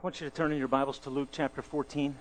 I 0.00 0.02
want 0.02 0.18
you 0.18 0.30
to 0.30 0.34
turn 0.34 0.50
in 0.50 0.56
your 0.56 0.66
Bibles 0.66 0.98
to 1.00 1.10
Luke 1.10 1.28
chapter 1.30 1.60
14. 1.60 2.16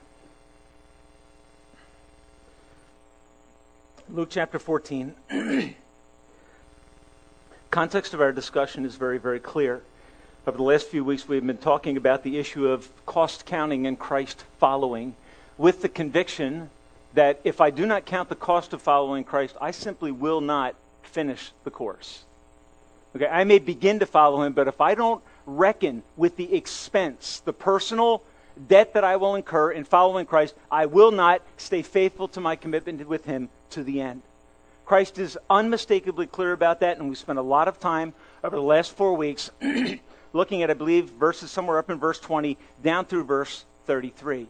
Luke 4.10 4.28
chapter 4.30 4.60
14. 4.60 5.16
Context 7.72 8.14
of 8.14 8.20
our 8.20 8.34
discussion 8.34 8.84
is 8.84 8.98
very, 8.98 9.18
very 9.18 9.40
clear. 9.40 9.82
Over 10.46 10.58
the 10.58 10.64
last 10.64 10.88
few 10.88 11.06
weeks, 11.06 11.26
we've 11.26 11.48
been 11.48 11.58
talking 11.58 11.96
about 11.96 12.24
the 12.24 12.38
issue 12.38 12.68
of 12.68 12.90
cost 13.06 13.46
counting 13.46 13.88
and 13.88 13.98
Christ 13.98 14.44
following 14.58 15.16
with 15.58 15.82
the 15.82 15.88
conviction 15.88 16.70
that 17.14 17.40
if 17.46 17.62
I 17.62 17.70
do 17.70 17.86
not 17.86 18.06
count 18.06 18.28
the 18.28 18.36
cost 18.36 18.74
of 18.74 18.82
following 18.82 19.24
Christ, 19.24 19.56
I 19.62 19.72
simply 19.72 20.12
will 20.12 20.42
not 20.42 20.76
finish 21.02 21.54
the 21.64 21.72
course. 21.72 22.26
Okay, 23.16 23.28
I 23.28 23.46
may 23.46 23.60
begin 23.60 24.00
to 24.00 24.06
follow 24.06 24.42
him, 24.42 24.52
but 24.52 24.68
if 24.68 24.82
I 24.82 24.96
don't 24.96 25.24
reckon 25.58 26.04
with 26.16 26.36
the 26.36 26.54
expense, 26.54 27.42
the 27.44 27.54
personal 27.54 28.24
debt 28.68 28.94
that 28.94 29.04
I 29.04 29.16
will 29.16 29.36
incur 29.36 29.72
in 29.72 29.84
following 29.84 30.26
Christ, 30.26 30.56
I 30.72 30.86
will 30.86 31.12
not 31.12 31.42
stay 31.58 31.82
faithful 31.82 32.28
to 32.30 32.42
my 32.42 32.56
commitment 32.56 33.08
with 33.08 33.26
him 33.26 33.50
to 33.72 33.84
the 33.84 34.02
end. 34.02 34.22
Christ 34.86 35.20
is 35.20 35.38
unmistakably 35.50 36.28
clear 36.28 36.52
about 36.52 36.80
that, 36.80 36.98
and 36.98 37.10
we 37.10 37.16
spent 37.16 37.40
a 37.40 37.44
lot 37.44 37.68
of 37.68 37.80
time 37.80 38.14
over 38.44 38.56
the 38.56 38.62
last 38.62 38.96
four 38.96 39.14
weeks 39.16 39.52
looking 40.34 40.64
at, 40.64 40.72
I 40.72 40.74
believe, 40.74 41.12
verses 41.12 41.52
somewhere 41.52 41.78
up 41.78 41.90
in 41.90 42.00
verse 42.00 42.20
20 42.20 42.58
down 42.84 43.06
through 43.06 43.26
verse 43.26 43.66
33, 43.86 44.48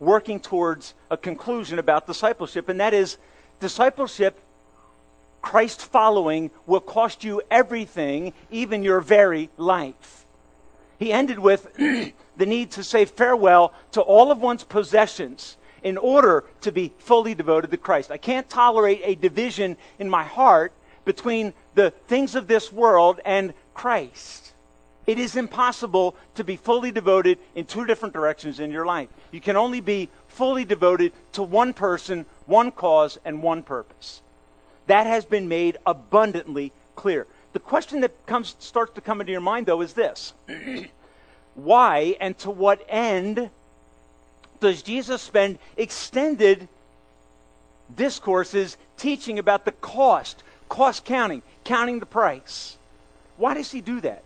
working 0.00 0.40
towards 0.40 0.94
a 1.10 1.16
conclusion 1.16 1.78
about 1.78 2.06
discipleship, 2.06 2.68
and 2.68 2.80
that 2.80 2.94
is 2.94 3.18
discipleship 3.60 4.40
Christ 5.42 5.82
following 5.82 6.50
will 6.66 6.80
cost 6.80 7.24
you 7.24 7.42
everything, 7.50 8.32
even 8.50 8.82
your 8.82 9.00
very 9.00 9.50
life. 9.58 10.21
He 11.02 11.12
ended 11.12 11.40
with 11.40 11.66
the 12.36 12.46
need 12.46 12.70
to 12.72 12.84
say 12.84 13.06
farewell 13.06 13.74
to 13.90 14.00
all 14.00 14.30
of 14.30 14.40
one's 14.40 14.62
possessions 14.62 15.56
in 15.82 15.98
order 15.98 16.44
to 16.60 16.70
be 16.70 16.92
fully 16.98 17.34
devoted 17.34 17.72
to 17.72 17.76
Christ. 17.76 18.12
I 18.12 18.18
can't 18.18 18.48
tolerate 18.48 19.00
a 19.02 19.16
division 19.16 19.76
in 19.98 20.08
my 20.08 20.22
heart 20.22 20.72
between 21.04 21.54
the 21.74 21.90
things 22.06 22.36
of 22.36 22.46
this 22.46 22.72
world 22.72 23.18
and 23.24 23.52
Christ. 23.74 24.52
It 25.04 25.18
is 25.18 25.34
impossible 25.34 26.14
to 26.36 26.44
be 26.44 26.54
fully 26.54 26.92
devoted 26.92 27.40
in 27.56 27.64
two 27.64 27.84
different 27.84 28.14
directions 28.14 28.60
in 28.60 28.70
your 28.70 28.86
life. 28.86 29.08
You 29.32 29.40
can 29.40 29.56
only 29.56 29.80
be 29.80 30.08
fully 30.28 30.64
devoted 30.64 31.12
to 31.32 31.42
one 31.42 31.74
person, 31.74 32.26
one 32.46 32.70
cause, 32.70 33.18
and 33.24 33.42
one 33.42 33.64
purpose. 33.64 34.22
That 34.86 35.08
has 35.08 35.24
been 35.24 35.48
made 35.48 35.78
abundantly 35.84 36.72
clear. 36.94 37.26
The 37.52 37.60
question 37.60 38.00
that 38.00 38.26
comes, 38.26 38.56
starts 38.58 38.94
to 38.94 39.00
come 39.00 39.20
into 39.20 39.32
your 39.32 39.40
mind, 39.40 39.66
though, 39.66 39.80
is 39.80 39.92
this 39.92 40.32
Why 41.54 42.16
and 42.20 42.36
to 42.38 42.50
what 42.50 42.84
end 42.88 43.50
does 44.60 44.82
Jesus 44.82 45.20
spend 45.20 45.58
extended 45.76 46.68
discourses 47.94 48.76
teaching 48.96 49.38
about 49.38 49.64
the 49.64 49.72
cost, 49.72 50.42
cost 50.68 51.04
counting, 51.04 51.42
counting 51.64 52.00
the 52.00 52.06
price? 52.06 52.78
Why 53.36 53.54
does 53.54 53.70
he 53.70 53.80
do 53.80 54.00
that? 54.00 54.22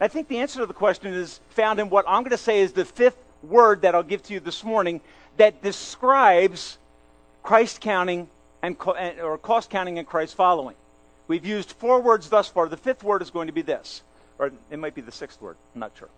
I 0.00 0.08
think 0.08 0.28
the 0.28 0.38
answer 0.38 0.60
to 0.60 0.66
the 0.66 0.74
question 0.74 1.12
is 1.12 1.40
found 1.50 1.80
in 1.80 1.90
what 1.90 2.04
I'm 2.06 2.22
going 2.22 2.30
to 2.30 2.36
say 2.36 2.60
is 2.60 2.72
the 2.72 2.84
fifth 2.84 3.18
word 3.42 3.82
that 3.82 3.94
I'll 3.94 4.02
give 4.02 4.22
to 4.24 4.34
you 4.34 4.40
this 4.40 4.62
morning 4.62 5.00
that 5.38 5.62
describes 5.62 6.78
Christ 7.42 7.80
counting 7.80 8.28
and, 8.62 8.76
or 9.22 9.38
cost 9.38 9.70
counting 9.70 9.98
and 9.98 10.06
Christ 10.06 10.34
following. 10.34 10.76
We've 11.28 11.44
used 11.44 11.72
four 11.72 12.00
words 12.00 12.28
thus 12.30 12.48
far. 12.48 12.68
The 12.68 12.76
fifth 12.76 13.04
word 13.04 13.22
is 13.22 13.30
going 13.30 13.46
to 13.46 13.52
be 13.52 13.62
this, 13.62 14.02
or 14.38 14.50
it 14.70 14.78
might 14.78 14.94
be 14.94 15.02
the 15.02 15.12
sixth 15.12 15.40
word. 15.40 15.56
I'm 15.74 15.80
not 15.80 15.92
sure. 15.96 16.08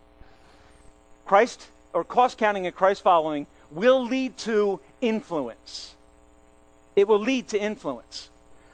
Christ 1.27 1.67
or 1.93 2.05
cost 2.05 2.39
counting 2.39 2.67
and 2.67 2.75
Christ 2.75 3.03
following 3.03 3.47
will 3.73 4.05
lead 4.05 4.37
to 4.39 4.81
influence. 5.01 5.95
It 6.95 7.09
will 7.09 7.19
lead 7.19 7.49
to 7.49 7.61
influence. 7.61 8.31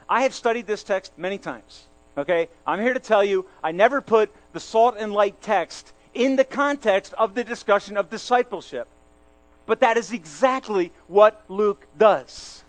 I 0.07 0.21
have 0.21 0.33
studied 0.33 0.67
this 0.67 0.83
text 0.83 1.11
many 1.17 1.39
times. 1.39 1.85
Okay? 2.17 2.49
I'm 2.65 2.81
here 2.81 2.93
to 2.93 2.99
tell 2.99 3.23
you 3.23 3.45
I 3.63 3.71
never 3.71 4.01
put 4.01 4.31
the 4.53 4.59
salt 4.59 4.95
and 4.97 5.13
light 5.13 5.41
text 5.41 5.91
in 6.13 6.35
the 6.35 6.43
context 6.43 7.13
of 7.13 7.33
the 7.33 7.43
discussion 7.43 7.97
of 7.97 8.09
discipleship. 8.09 8.87
But 9.65 9.81
that 9.81 9.97
is 9.97 10.11
exactly 10.11 10.91
what 11.07 11.43
Luke 11.49 11.85
does 11.97 12.63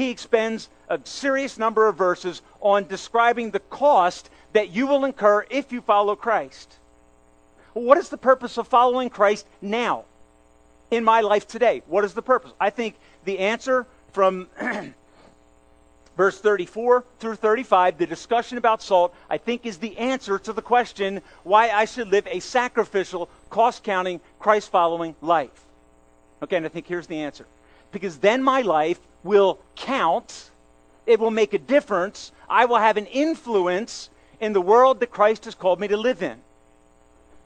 he 0.00 0.10
expends 0.10 0.68
a 0.88 1.00
serious 1.04 1.58
number 1.58 1.86
of 1.86 1.96
verses 1.96 2.42
on 2.60 2.86
describing 2.86 3.50
the 3.50 3.60
cost 3.60 4.30
that 4.52 4.70
you 4.70 4.86
will 4.86 5.04
incur 5.04 5.46
if 5.50 5.72
you 5.72 5.80
follow 5.80 6.16
Christ. 6.16 6.76
What 7.72 7.98
is 7.98 8.08
the 8.08 8.18
purpose 8.18 8.58
of 8.58 8.66
following 8.66 9.10
Christ 9.10 9.46
now 9.60 10.04
in 10.90 11.04
my 11.04 11.20
life 11.20 11.46
today? 11.46 11.82
What 11.86 12.04
is 12.04 12.14
the 12.14 12.22
purpose? 12.22 12.52
I 12.58 12.70
think 12.70 12.96
the 13.24 13.38
answer 13.38 13.86
from 14.12 14.48
verse 16.16 16.40
34 16.40 17.04
through 17.20 17.36
35, 17.36 17.98
the 17.98 18.06
discussion 18.06 18.58
about 18.58 18.82
salt, 18.82 19.14
I 19.28 19.38
think 19.38 19.64
is 19.64 19.78
the 19.78 19.96
answer 19.98 20.38
to 20.40 20.52
the 20.52 20.62
question 20.62 21.22
why 21.44 21.70
I 21.70 21.84
should 21.84 22.08
live 22.08 22.26
a 22.26 22.40
sacrificial, 22.40 23.28
cost 23.50 23.84
counting, 23.84 24.20
Christ 24.40 24.70
following 24.70 25.14
life. 25.20 25.64
Okay, 26.42 26.56
and 26.56 26.66
I 26.66 26.70
think 26.70 26.86
here's 26.86 27.06
the 27.06 27.20
answer. 27.20 27.46
Because 27.92 28.18
then 28.18 28.42
my 28.42 28.62
life 28.62 28.98
will 29.22 29.58
count, 29.76 30.50
it 31.06 31.20
will 31.20 31.30
make 31.30 31.54
a 31.54 31.58
difference. 31.58 32.32
I 32.48 32.64
will 32.64 32.78
have 32.78 32.96
an 32.96 33.06
influence 33.06 34.10
in 34.40 34.52
the 34.52 34.60
world 34.60 35.00
that 35.00 35.10
Christ 35.10 35.44
has 35.44 35.54
called 35.54 35.80
me 35.80 35.88
to 35.88 35.96
live 35.96 36.22
in. 36.22 36.40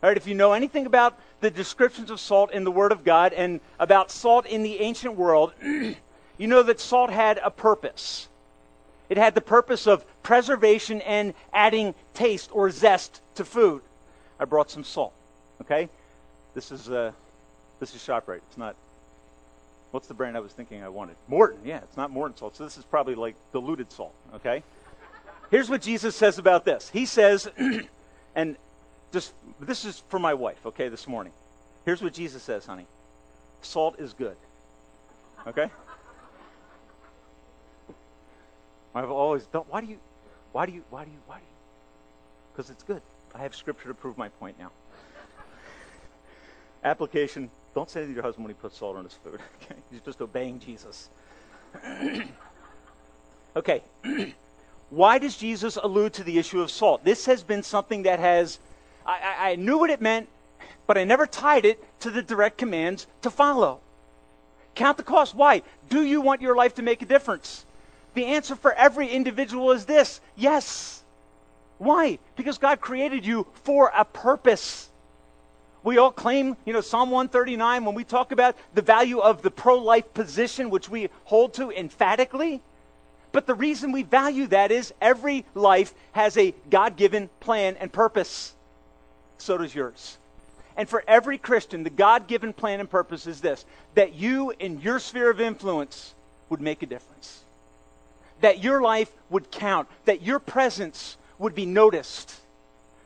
All 0.02 0.10
right, 0.10 0.16
if 0.16 0.26
you 0.26 0.34
know 0.34 0.52
anything 0.52 0.86
about 0.86 1.18
the 1.40 1.50
descriptions 1.50 2.10
of 2.10 2.20
salt 2.20 2.52
in 2.52 2.64
the 2.64 2.70
Word 2.70 2.92
of 2.92 3.04
God 3.04 3.32
and 3.32 3.60
about 3.78 4.10
salt 4.10 4.46
in 4.46 4.62
the 4.62 4.80
ancient 4.80 5.16
world, 5.16 5.54
you 5.62 5.96
know 6.38 6.62
that 6.62 6.78
salt 6.78 7.10
had 7.10 7.38
a 7.42 7.50
purpose. 7.50 8.28
It 9.08 9.16
had 9.16 9.34
the 9.34 9.40
purpose 9.40 9.86
of 9.86 10.04
preservation 10.22 11.00
and 11.02 11.34
adding 11.52 11.94
taste 12.12 12.50
or 12.52 12.70
zest 12.70 13.20
to 13.36 13.44
food. 13.44 13.82
I 14.38 14.44
brought 14.44 14.70
some 14.70 14.84
salt. 14.84 15.12
Okay, 15.62 15.88
this 16.54 16.70
is 16.70 16.90
uh, 16.90 17.12
this 17.80 17.94
is 17.94 18.02
Shoprite. 18.02 18.40
It's 18.48 18.58
not 18.58 18.76
What's 19.94 20.08
the 20.08 20.14
brand 20.14 20.36
I 20.36 20.40
was 20.40 20.50
thinking 20.50 20.82
I 20.82 20.88
wanted? 20.88 21.14
Morton. 21.28 21.60
Yeah, 21.64 21.76
it's 21.76 21.96
not 21.96 22.10
Morton 22.10 22.36
salt. 22.36 22.56
So 22.56 22.64
this 22.64 22.76
is 22.76 22.82
probably 22.82 23.14
like 23.14 23.36
diluted 23.52 23.92
salt, 23.92 24.12
okay? 24.34 24.64
Here's 25.52 25.70
what 25.70 25.82
Jesus 25.82 26.16
says 26.16 26.38
about 26.38 26.64
this. 26.64 26.90
He 26.92 27.06
says, 27.06 27.48
and 28.34 28.56
just 29.12 29.34
this 29.60 29.84
is 29.84 30.02
for 30.08 30.18
my 30.18 30.34
wife, 30.34 30.58
okay, 30.66 30.88
this 30.88 31.06
morning. 31.06 31.32
Here's 31.84 32.02
what 32.02 32.12
Jesus 32.12 32.42
says, 32.42 32.66
honey. 32.66 32.88
Salt 33.62 34.00
is 34.00 34.14
good. 34.14 34.36
Okay? 35.46 35.70
I've 38.96 39.10
always 39.12 39.44
thought, 39.44 39.68
why 39.70 39.80
do 39.80 39.86
you, 39.86 40.00
why 40.50 40.66
do 40.66 40.72
you, 40.72 40.82
why 40.90 41.04
do 41.04 41.12
you, 41.12 41.18
why 41.28 41.36
do 41.36 41.42
you? 41.42 42.52
Because 42.52 42.68
it's 42.68 42.82
good. 42.82 43.00
I 43.32 43.42
have 43.42 43.54
scripture 43.54 43.86
to 43.86 43.94
prove 43.94 44.18
my 44.18 44.28
point 44.28 44.58
now. 44.58 44.72
Application 46.82 47.48
don't 47.74 47.90
say 47.90 48.06
to 48.06 48.12
your 48.12 48.22
husband 48.22 48.44
when 48.44 48.54
he 48.54 48.60
puts 48.60 48.78
salt 48.78 48.96
on 48.96 49.04
his 49.04 49.14
food. 49.14 49.40
Okay? 49.62 49.80
He's 49.90 50.00
just 50.00 50.20
obeying 50.20 50.60
Jesus. 50.60 51.10
okay. 53.56 53.82
Why 54.90 55.18
does 55.18 55.36
Jesus 55.36 55.76
allude 55.76 56.12
to 56.14 56.24
the 56.24 56.38
issue 56.38 56.60
of 56.60 56.70
salt? 56.70 57.04
This 57.04 57.26
has 57.26 57.42
been 57.42 57.62
something 57.62 58.04
that 58.04 58.20
has, 58.20 58.58
I, 59.04 59.50
I 59.50 59.56
knew 59.56 59.78
what 59.78 59.90
it 59.90 60.00
meant, 60.00 60.28
but 60.86 60.98
I 60.98 61.04
never 61.04 61.26
tied 61.26 61.64
it 61.64 61.82
to 62.00 62.10
the 62.10 62.22
direct 62.22 62.58
commands 62.58 63.06
to 63.22 63.30
follow. 63.30 63.80
Count 64.74 64.96
the 64.96 65.02
cost. 65.02 65.34
Why? 65.34 65.62
Do 65.88 66.04
you 66.04 66.20
want 66.20 66.42
your 66.42 66.54
life 66.54 66.74
to 66.76 66.82
make 66.82 67.02
a 67.02 67.06
difference? 67.06 67.64
The 68.14 68.26
answer 68.26 68.54
for 68.54 68.72
every 68.72 69.08
individual 69.08 69.72
is 69.72 69.84
this 69.84 70.20
yes. 70.36 71.02
Why? 71.78 72.18
Because 72.36 72.58
God 72.58 72.80
created 72.80 73.26
you 73.26 73.46
for 73.64 73.90
a 73.94 74.04
purpose. 74.04 74.90
We 75.84 75.98
all 75.98 76.10
claim, 76.10 76.56
you 76.64 76.72
know, 76.72 76.80
Psalm 76.80 77.10
139 77.10 77.84
when 77.84 77.94
we 77.94 78.04
talk 78.04 78.32
about 78.32 78.56
the 78.72 78.80
value 78.80 79.18
of 79.18 79.42
the 79.42 79.50
pro 79.50 79.76
life 79.76 80.14
position, 80.14 80.70
which 80.70 80.88
we 80.88 81.10
hold 81.24 81.52
to 81.54 81.70
emphatically. 81.70 82.62
But 83.32 83.46
the 83.46 83.54
reason 83.54 83.92
we 83.92 84.02
value 84.02 84.46
that 84.46 84.72
is 84.72 84.94
every 85.02 85.44
life 85.54 85.92
has 86.12 86.38
a 86.38 86.54
God 86.70 86.96
given 86.96 87.28
plan 87.38 87.76
and 87.78 87.92
purpose. 87.92 88.54
So 89.36 89.58
does 89.58 89.74
yours. 89.74 90.16
And 90.74 90.88
for 90.88 91.04
every 91.06 91.36
Christian, 91.36 91.82
the 91.82 91.90
God 91.90 92.28
given 92.28 92.54
plan 92.54 92.80
and 92.80 92.88
purpose 92.88 93.26
is 93.26 93.42
this 93.42 93.66
that 93.94 94.14
you, 94.14 94.54
in 94.58 94.80
your 94.80 94.98
sphere 94.98 95.30
of 95.30 95.40
influence, 95.40 96.14
would 96.48 96.62
make 96.62 96.82
a 96.82 96.86
difference. 96.86 97.44
That 98.40 98.64
your 98.64 98.80
life 98.80 99.12
would 99.28 99.50
count. 99.50 99.88
That 100.06 100.22
your 100.22 100.38
presence 100.38 101.18
would 101.38 101.54
be 101.54 101.66
noticed 101.66 102.40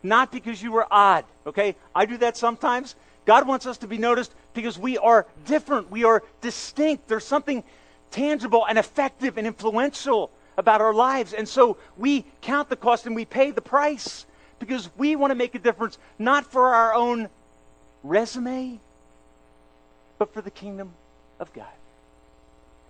not 0.02 0.30
because 0.32 0.62
you 0.62 0.72
were 0.72 0.86
odd, 0.90 1.24
okay? 1.46 1.76
I 1.94 2.06
do 2.06 2.16
that 2.18 2.36
sometimes. 2.36 2.94
God 3.24 3.46
wants 3.46 3.66
us 3.66 3.78
to 3.78 3.86
be 3.86 3.98
noticed 3.98 4.32
because 4.54 4.78
we 4.78 4.96
are 4.98 5.26
different, 5.46 5.90
we 5.90 6.04
are 6.04 6.22
distinct. 6.40 7.08
There's 7.08 7.26
something 7.26 7.62
tangible 8.10 8.66
and 8.66 8.78
effective 8.78 9.36
and 9.38 9.46
influential 9.46 10.30
about 10.56 10.80
our 10.80 10.94
lives. 10.94 11.32
And 11.32 11.48
so 11.48 11.76
we 11.96 12.24
count 12.40 12.68
the 12.68 12.76
cost 12.76 13.06
and 13.06 13.14
we 13.14 13.24
pay 13.24 13.50
the 13.50 13.60
price 13.60 14.26
because 14.58 14.90
we 14.96 15.14
want 15.14 15.30
to 15.30 15.34
make 15.34 15.54
a 15.54 15.58
difference, 15.58 15.98
not 16.18 16.46
for 16.46 16.74
our 16.74 16.94
own 16.94 17.28
resume, 18.02 18.80
but 20.18 20.32
for 20.32 20.40
the 20.40 20.50
kingdom 20.50 20.92
of 21.38 21.52
God. 21.52 21.66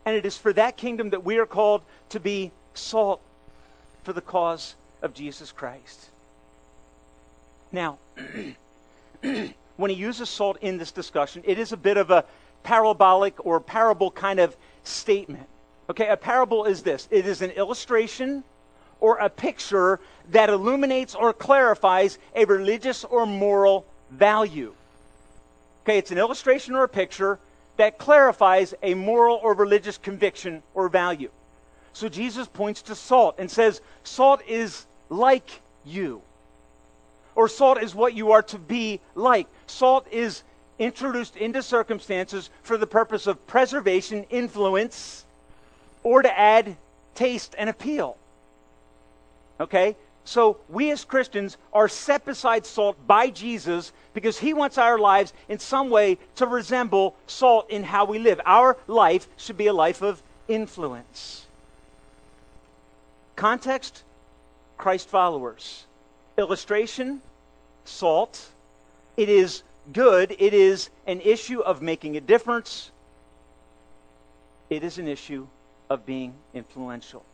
And 0.06 0.16
it 0.16 0.24
is 0.24 0.38
for 0.38 0.52
that 0.54 0.76
kingdom 0.76 1.10
that 1.10 1.24
we 1.24 1.38
are 1.38 1.46
called 1.46 1.82
to 2.10 2.20
be 2.20 2.50
salt 2.74 3.20
for 4.04 4.12
the 4.12 4.22
cause 4.22 4.74
of 5.02 5.12
Jesus 5.12 5.52
Christ. 5.52 6.10
Now, 7.72 7.98
when 9.20 9.90
he 9.90 9.96
uses 9.96 10.28
salt 10.28 10.58
in 10.60 10.78
this 10.78 10.92
discussion, 10.92 11.42
it 11.44 11.58
is 11.58 11.72
a 11.72 11.76
bit 11.76 11.96
of 11.96 12.10
a 12.10 12.24
parabolic 12.62 13.44
or 13.46 13.60
parable 13.60 14.10
kind 14.10 14.40
of 14.40 14.56
statement. 14.84 15.46
Okay, 15.90 16.08
a 16.08 16.16
parable 16.16 16.64
is 16.64 16.82
this 16.82 17.08
it 17.10 17.26
is 17.26 17.42
an 17.42 17.50
illustration 17.52 18.44
or 19.00 19.18
a 19.18 19.28
picture 19.28 20.00
that 20.30 20.50
illuminates 20.50 21.14
or 21.14 21.32
clarifies 21.32 22.18
a 22.34 22.44
religious 22.44 23.04
or 23.04 23.26
moral 23.26 23.86
value. 24.10 24.74
Okay, 25.84 25.98
it's 25.98 26.10
an 26.10 26.18
illustration 26.18 26.74
or 26.74 26.84
a 26.84 26.88
picture 26.88 27.38
that 27.76 27.96
clarifies 27.96 28.74
a 28.82 28.94
moral 28.94 29.38
or 29.42 29.54
religious 29.54 29.96
conviction 29.96 30.62
or 30.74 30.88
value. 30.88 31.30
So 31.92 32.08
Jesus 32.08 32.46
points 32.48 32.82
to 32.82 32.94
salt 32.94 33.36
and 33.38 33.50
says, 33.50 33.80
Salt 34.02 34.42
is 34.46 34.86
like 35.08 35.60
you. 35.84 36.20
Or 37.38 37.48
salt 37.48 37.80
is 37.80 37.94
what 37.94 38.14
you 38.14 38.32
are 38.32 38.42
to 38.42 38.58
be 38.58 38.98
like. 39.14 39.46
Salt 39.68 40.08
is 40.10 40.42
introduced 40.80 41.36
into 41.36 41.62
circumstances 41.62 42.50
for 42.64 42.76
the 42.76 42.86
purpose 42.86 43.28
of 43.28 43.46
preservation, 43.46 44.24
influence, 44.28 45.24
or 46.02 46.20
to 46.20 46.36
add 46.36 46.76
taste 47.14 47.54
and 47.56 47.70
appeal. 47.70 48.16
Okay? 49.60 49.94
So 50.24 50.56
we 50.68 50.90
as 50.90 51.04
Christians 51.04 51.58
are 51.72 51.88
set 51.88 52.24
beside 52.24 52.66
salt 52.66 52.96
by 53.06 53.30
Jesus 53.30 53.92
because 54.14 54.36
he 54.36 54.52
wants 54.52 54.76
our 54.76 54.98
lives 54.98 55.32
in 55.48 55.60
some 55.60 55.90
way 55.90 56.18
to 56.34 56.46
resemble 56.48 57.14
salt 57.28 57.70
in 57.70 57.84
how 57.84 58.04
we 58.04 58.18
live. 58.18 58.40
Our 58.46 58.76
life 58.88 59.28
should 59.36 59.56
be 59.56 59.68
a 59.68 59.72
life 59.72 60.02
of 60.02 60.20
influence. 60.48 61.46
Context 63.36 64.02
Christ 64.76 65.08
followers. 65.08 65.84
Illustration 66.36 67.22
salt. 67.88 68.50
It 69.16 69.28
is 69.28 69.62
good, 69.92 70.36
it 70.38 70.54
is 70.54 70.90
an 71.06 71.20
issue 71.20 71.60
of 71.60 71.82
making 71.82 72.16
a 72.16 72.20
difference, 72.20 72.90
it 74.70 74.84
is 74.84 74.98
an 74.98 75.08
issue 75.08 75.46
of 75.88 76.04
being 76.04 76.34
influential. 76.54 77.24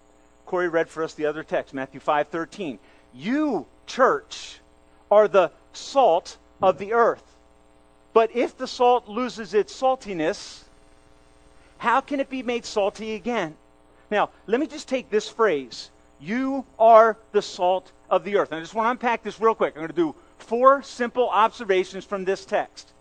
Corey 0.46 0.68
read 0.68 0.88
for 0.88 1.02
us 1.02 1.14
the 1.14 1.26
other 1.26 1.42
text, 1.42 1.74
Matthew 1.74 2.00
5 2.00 2.28
13. 2.28 2.78
You, 3.12 3.66
church, 3.86 4.60
are 5.10 5.28
the 5.28 5.50
salt 5.72 6.36
of 6.62 6.78
the 6.78 6.92
earth. 6.92 7.22
But 8.12 8.34
if 8.34 8.56
the 8.56 8.66
salt 8.66 9.08
loses 9.08 9.54
its 9.54 9.74
saltiness, 9.74 10.62
how 11.78 12.00
can 12.00 12.20
it 12.20 12.30
be 12.30 12.42
made 12.42 12.64
salty 12.64 13.14
again? 13.14 13.56
Now, 14.10 14.30
let 14.46 14.60
me 14.60 14.66
just 14.66 14.88
take 14.88 15.10
this 15.10 15.28
phrase. 15.28 15.90
You 16.20 16.64
are 16.78 17.16
the 17.32 17.42
salt 17.42 17.90
of 18.08 18.24
the 18.24 18.36
earth. 18.36 18.52
And 18.52 18.58
I 18.58 18.60
just 18.60 18.74
want 18.74 18.86
to 18.86 18.90
unpack 18.92 19.22
this 19.22 19.40
real 19.40 19.54
quick. 19.54 19.74
I'm 19.74 19.80
going 19.80 19.88
to 19.88 19.94
do 19.94 20.14
four 20.44 20.82
simple 20.82 21.28
observations 21.28 22.04
from 22.04 22.24
this 22.24 22.44
text. 22.44 22.92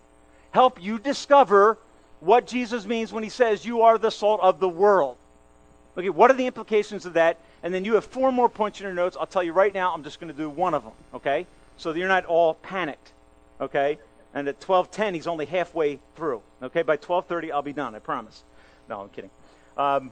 Help 0.52 0.82
you 0.82 1.00
discover 1.00 1.78
what 2.20 2.48
Jesus 2.48 2.86
means 2.86 3.12
when 3.12 3.24
he 3.24 3.30
says 3.30 3.66
you 3.66 3.82
are 3.82 3.98
the 3.98 4.12
salt 4.12 4.40
of 4.42 4.60
the 4.60 4.70
world. 4.70 5.18
Okay, 5.98 6.10
what 6.10 6.32
are 6.32 6.36
the 6.36 6.48
implications 6.48 7.06
of 7.06 7.14
that? 7.14 7.38
And 7.62 7.74
then 7.74 7.86
you 7.86 7.96
have 7.96 8.06
four 8.06 8.32
more 8.32 8.50
points 8.50 8.80
in 8.80 8.86
your 8.86 8.94
notes. 8.94 9.16
I'll 9.20 9.28
tell 9.28 9.44
you 9.44 9.54
right 9.54 9.74
now, 9.74 9.94
I'm 9.94 10.04
just 10.04 10.20
going 10.20 10.32
to 10.32 10.38
do 10.38 10.50
one 10.50 10.74
of 10.74 10.84
them, 10.84 10.94
okay? 11.14 11.46
So 11.78 11.94
that 11.94 12.00
you're 12.00 12.08
not 12.08 12.26
all 12.26 12.56
panicked, 12.56 13.12
okay? 13.62 14.00
And 14.34 14.48
at 14.48 14.60
12:10, 14.60 15.14
he's 15.14 15.28
only 15.28 15.46
halfway 15.46 16.00
through. 16.16 16.42
Okay, 16.62 16.82
by 16.82 16.98
12:30, 16.98 17.52
I'll 17.52 17.62
be 17.62 17.74
done. 17.74 17.94
I 17.94 18.00
promise. 18.00 18.44
No, 18.90 19.02
I'm 19.02 19.10
kidding. 19.10 19.30
Um, 19.78 20.12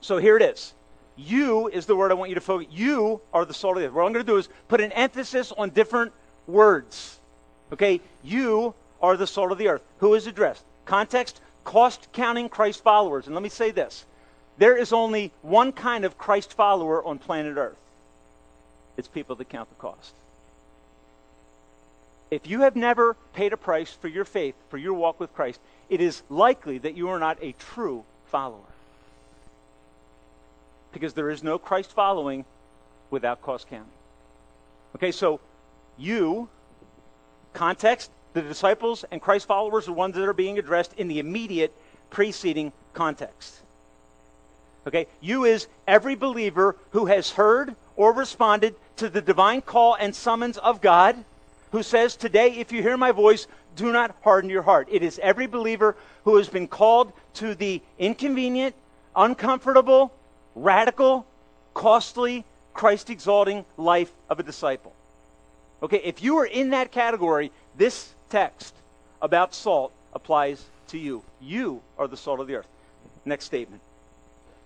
so 0.00 0.18
here 0.18 0.36
it 0.36 0.42
is. 0.42 0.74
You 1.16 1.68
is 1.68 1.86
the 1.86 1.94
word 1.94 2.10
I 2.10 2.14
want 2.14 2.30
you 2.30 2.34
to 2.34 2.40
focus. 2.40 2.66
You 2.70 3.20
are 3.32 3.44
the 3.44 3.54
salt 3.54 3.76
of 3.76 3.82
the 3.82 3.88
earth. 3.88 3.94
What 3.94 4.04
I'm 4.04 4.12
going 4.12 4.24
to 4.24 4.32
do 4.32 4.38
is 4.38 4.48
put 4.68 4.80
an 4.80 4.92
emphasis 4.92 5.52
on 5.52 5.70
different 5.70 6.12
words. 6.46 7.18
Okay, 7.72 8.00
you 8.22 8.74
are 9.00 9.16
the 9.16 9.26
salt 9.26 9.52
of 9.52 9.58
the 9.58 9.68
earth. 9.68 9.82
Who 9.98 10.14
is 10.14 10.26
addressed? 10.26 10.64
Context: 10.84 11.40
cost 11.64 12.08
counting 12.12 12.48
Christ 12.48 12.82
followers. 12.82 13.26
And 13.26 13.34
let 13.34 13.42
me 13.42 13.48
say 13.48 13.70
this: 13.70 14.04
there 14.58 14.76
is 14.76 14.92
only 14.92 15.32
one 15.42 15.72
kind 15.72 16.04
of 16.04 16.18
Christ 16.18 16.52
follower 16.52 17.04
on 17.04 17.18
planet 17.18 17.56
Earth. 17.56 17.78
It's 18.96 19.08
people 19.08 19.36
that 19.36 19.48
count 19.48 19.68
the 19.68 19.74
cost. 19.76 20.14
If 22.30 22.48
you 22.48 22.62
have 22.62 22.74
never 22.74 23.14
paid 23.34 23.52
a 23.52 23.56
price 23.56 23.92
for 23.92 24.08
your 24.08 24.24
faith, 24.24 24.54
for 24.68 24.78
your 24.78 24.94
walk 24.94 25.20
with 25.20 25.32
Christ, 25.34 25.60
it 25.88 26.00
is 26.00 26.22
likely 26.28 26.78
that 26.78 26.96
you 26.96 27.08
are 27.08 27.18
not 27.20 27.38
a 27.40 27.52
true 27.52 28.04
follower. 28.26 28.58
Because 30.94 31.12
there 31.12 31.28
is 31.28 31.42
no 31.42 31.58
Christ 31.58 31.92
following 31.92 32.46
without 33.10 33.42
cost 33.42 33.68
counting. 33.68 33.92
Okay, 34.96 35.12
so 35.12 35.40
you, 35.98 36.48
context, 37.52 38.10
the 38.32 38.42
disciples 38.42 39.04
and 39.10 39.20
Christ 39.20 39.46
followers 39.46 39.88
are 39.88 39.92
ones 39.92 40.14
that 40.14 40.26
are 40.26 40.32
being 40.32 40.58
addressed 40.58 40.94
in 40.94 41.08
the 41.08 41.18
immediate 41.18 41.74
preceding 42.10 42.72
context. 42.94 43.60
Okay? 44.86 45.06
You 45.20 45.44
is 45.44 45.66
every 45.86 46.14
believer 46.14 46.76
who 46.90 47.06
has 47.06 47.30
heard 47.30 47.74
or 47.96 48.12
responded 48.12 48.74
to 48.96 49.08
the 49.08 49.22
divine 49.22 49.62
call 49.62 49.94
and 49.94 50.14
summons 50.14 50.58
of 50.58 50.80
God, 50.80 51.24
who 51.72 51.82
says, 51.82 52.16
Today, 52.16 52.52
if 52.52 52.72
you 52.72 52.82
hear 52.82 52.96
my 52.96 53.12
voice, 53.12 53.46
do 53.76 53.92
not 53.92 54.14
harden 54.22 54.50
your 54.50 54.62
heart. 54.62 54.88
It 54.90 55.02
is 55.02 55.18
every 55.20 55.46
believer 55.46 55.96
who 56.24 56.36
has 56.36 56.48
been 56.48 56.68
called 56.68 57.12
to 57.34 57.54
the 57.54 57.82
inconvenient, 57.98 58.74
uncomfortable, 59.16 60.12
radical, 60.54 61.26
costly, 61.74 62.44
Christ 62.72 63.10
exalting 63.10 63.64
life 63.76 64.12
of 64.28 64.40
a 64.40 64.42
disciple. 64.42 64.92
Okay, 65.82 66.00
if 66.04 66.22
you 66.22 66.38
are 66.38 66.46
in 66.46 66.70
that 66.70 66.90
category, 66.92 67.52
this 67.76 68.14
text 68.30 68.74
about 69.20 69.54
salt 69.54 69.92
applies 70.12 70.64
to 70.88 70.98
you. 70.98 71.22
You 71.40 71.82
are 71.98 72.08
the 72.08 72.16
salt 72.16 72.40
of 72.40 72.46
the 72.46 72.56
earth. 72.56 72.68
Next 73.24 73.44
statement. 73.44 73.82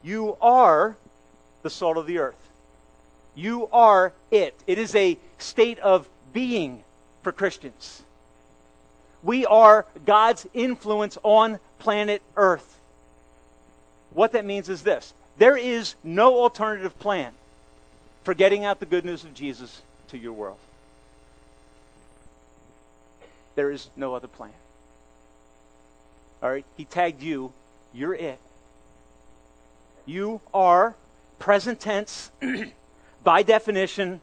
You 0.03 0.37
are 0.41 0.97
the 1.63 1.71
salt 1.71 1.97
of 1.97 2.07
the 2.07 2.19
earth. 2.19 2.37
You 3.35 3.69
are 3.73 4.13
it. 4.31 4.55
It 4.67 4.79
is 4.79 4.95
a 4.95 5.19
state 5.39 5.79
of 5.81 6.09
being 6.33 6.83
for 7.23 7.33
Christians. 7.33 8.03
We 9.23 9.47
are 9.47 9.87
God's 10.07 10.47
influence 10.55 11.19
on 11.23 11.59
planet 11.79 12.23
Earth. 12.37 12.81
What 14.13 14.33
that 14.33 14.45
means 14.45 14.69
is 14.69 14.83
this 14.83 15.13
there 15.39 15.57
is 15.57 15.95
no 16.03 16.41
alternative 16.41 16.99
plan 16.99 17.33
for 18.25 18.35
getting 18.35 18.65
out 18.65 18.81
the 18.81 18.87
good 18.87 19.05
news 19.05 19.25
of 19.25 19.35
Jesus 19.35 19.83
to 20.09 20.19
your 20.19 20.33
world. 20.33 20.59
There 23.55 23.71
is 23.71 23.89
no 23.97 24.15
other 24.15 24.29
plan. 24.29 24.53
All 26.43 26.51
right? 26.51 26.65
He 26.77 26.85
tagged 26.85 27.23
you. 27.23 27.53
You're 27.93 28.15
it. 28.15 28.39
You 30.07 30.41
are, 30.55 30.95
present 31.39 31.81
tense, 31.81 32.31
by 33.25 33.43
definition, 33.43 34.21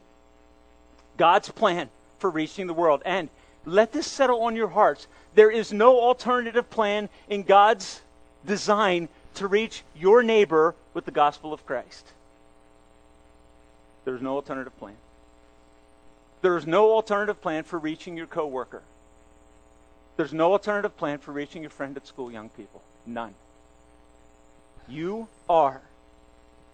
God's 1.16 1.50
plan 1.50 1.88
for 2.18 2.30
reaching 2.30 2.66
the 2.66 2.74
world. 2.74 3.02
And 3.04 3.28
let 3.64 3.92
this 3.92 4.06
settle 4.06 4.42
on 4.42 4.56
your 4.56 4.68
hearts. 4.68 5.06
There 5.34 5.50
is 5.50 5.72
no 5.72 6.00
alternative 6.00 6.70
plan 6.70 7.08
in 7.28 7.42
God's 7.42 8.00
design 8.46 9.08
to 9.34 9.46
reach 9.46 9.82
your 9.94 10.22
neighbor 10.22 10.74
with 10.96 11.04
the 11.04 11.10
gospel 11.10 11.52
of 11.52 11.66
Christ. 11.66 12.06
There's 14.06 14.22
no 14.22 14.36
alternative 14.36 14.74
plan. 14.78 14.96
There's 16.40 16.66
no 16.66 16.92
alternative 16.92 17.42
plan 17.42 17.64
for 17.64 17.78
reaching 17.78 18.16
your 18.16 18.26
coworker. 18.26 18.80
There's 20.16 20.32
no 20.32 20.52
alternative 20.52 20.96
plan 20.96 21.18
for 21.18 21.32
reaching 21.32 21.60
your 21.60 21.70
friend 21.70 21.94
at 21.98 22.06
school, 22.06 22.32
young 22.32 22.48
people. 22.48 22.80
None. 23.04 23.34
You 24.88 25.28
are 25.50 25.82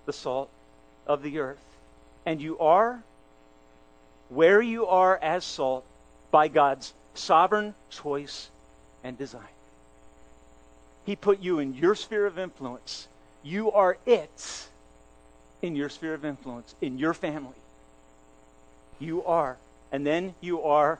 the 0.06 0.12
salt 0.12 0.50
of 1.04 1.24
the 1.24 1.40
earth. 1.40 1.64
And 2.24 2.40
you 2.40 2.56
are 2.60 3.02
where 4.28 4.62
you 4.62 4.86
are 4.86 5.18
as 5.20 5.44
salt 5.44 5.84
by 6.30 6.46
God's 6.46 6.94
sovereign 7.14 7.74
choice 7.90 8.50
and 9.02 9.18
design. 9.18 9.42
He 11.06 11.16
put 11.16 11.40
you 11.40 11.58
in 11.58 11.74
your 11.74 11.96
sphere 11.96 12.26
of 12.26 12.38
influence. 12.38 13.08
You 13.42 13.72
are 13.72 13.98
it 14.06 14.68
in 15.62 15.76
your 15.76 15.88
sphere 15.88 16.14
of 16.14 16.24
influence, 16.24 16.74
in 16.80 16.98
your 16.98 17.14
family. 17.14 17.54
You 18.98 19.24
are. 19.24 19.56
And 19.90 20.06
then 20.06 20.34
you 20.40 20.62
are 20.62 20.98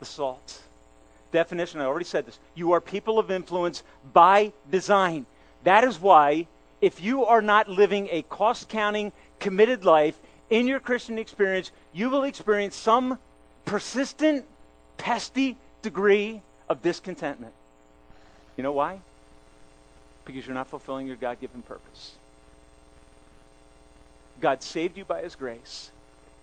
the 0.00 0.06
salt. 0.06 0.62
Definition, 1.32 1.80
I 1.80 1.84
already 1.84 2.04
said 2.04 2.26
this. 2.26 2.38
You 2.54 2.72
are 2.72 2.80
people 2.80 3.18
of 3.18 3.30
influence 3.30 3.82
by 4.12 4.52
design. 4.70 5.26
That 5.64 5.84
is 5.84 6.00
why, 6.00 6.46
if 6.80 7.02
you 7.02 7.24
are 7.24 7.42
not 7.42 7.68
living 7.68 8.08
a 8.10 8.22
cost 8.22 8.68
counting, 8.68 9.12
committed 9.38 9.84
life 9.84 10.18
in 10.48 10.66
your 10.66 10.80
Christian 10.80 11.18
experience, 11.18 11.70
you 11.92 12.08
will 12.08 12.24
experience 12.24 12.76
some 12.76 13.18
persistent, 13.64 14.46
pesty 14.96 15.56
degree 15.82 16.40
of 16.68 16.82
discontentment. 16.82 17.52
You 18.56 18.62
know 18.62 18.72
why? 18.72 19.00
Because 20.28 20.46
you're 20.46 20.54
not 20.54 20.66
fulfilling 20.66 21.06
your 21.06 21.16
God 21.16 21.40
given 21.40 21.62
purpose. 21.62 22.12
God 24.42 24.62
saved 24.62 24.98
you 24.98 25.06
by 25.06 25.22
his 25.22 25.34
grace 25.34 25.90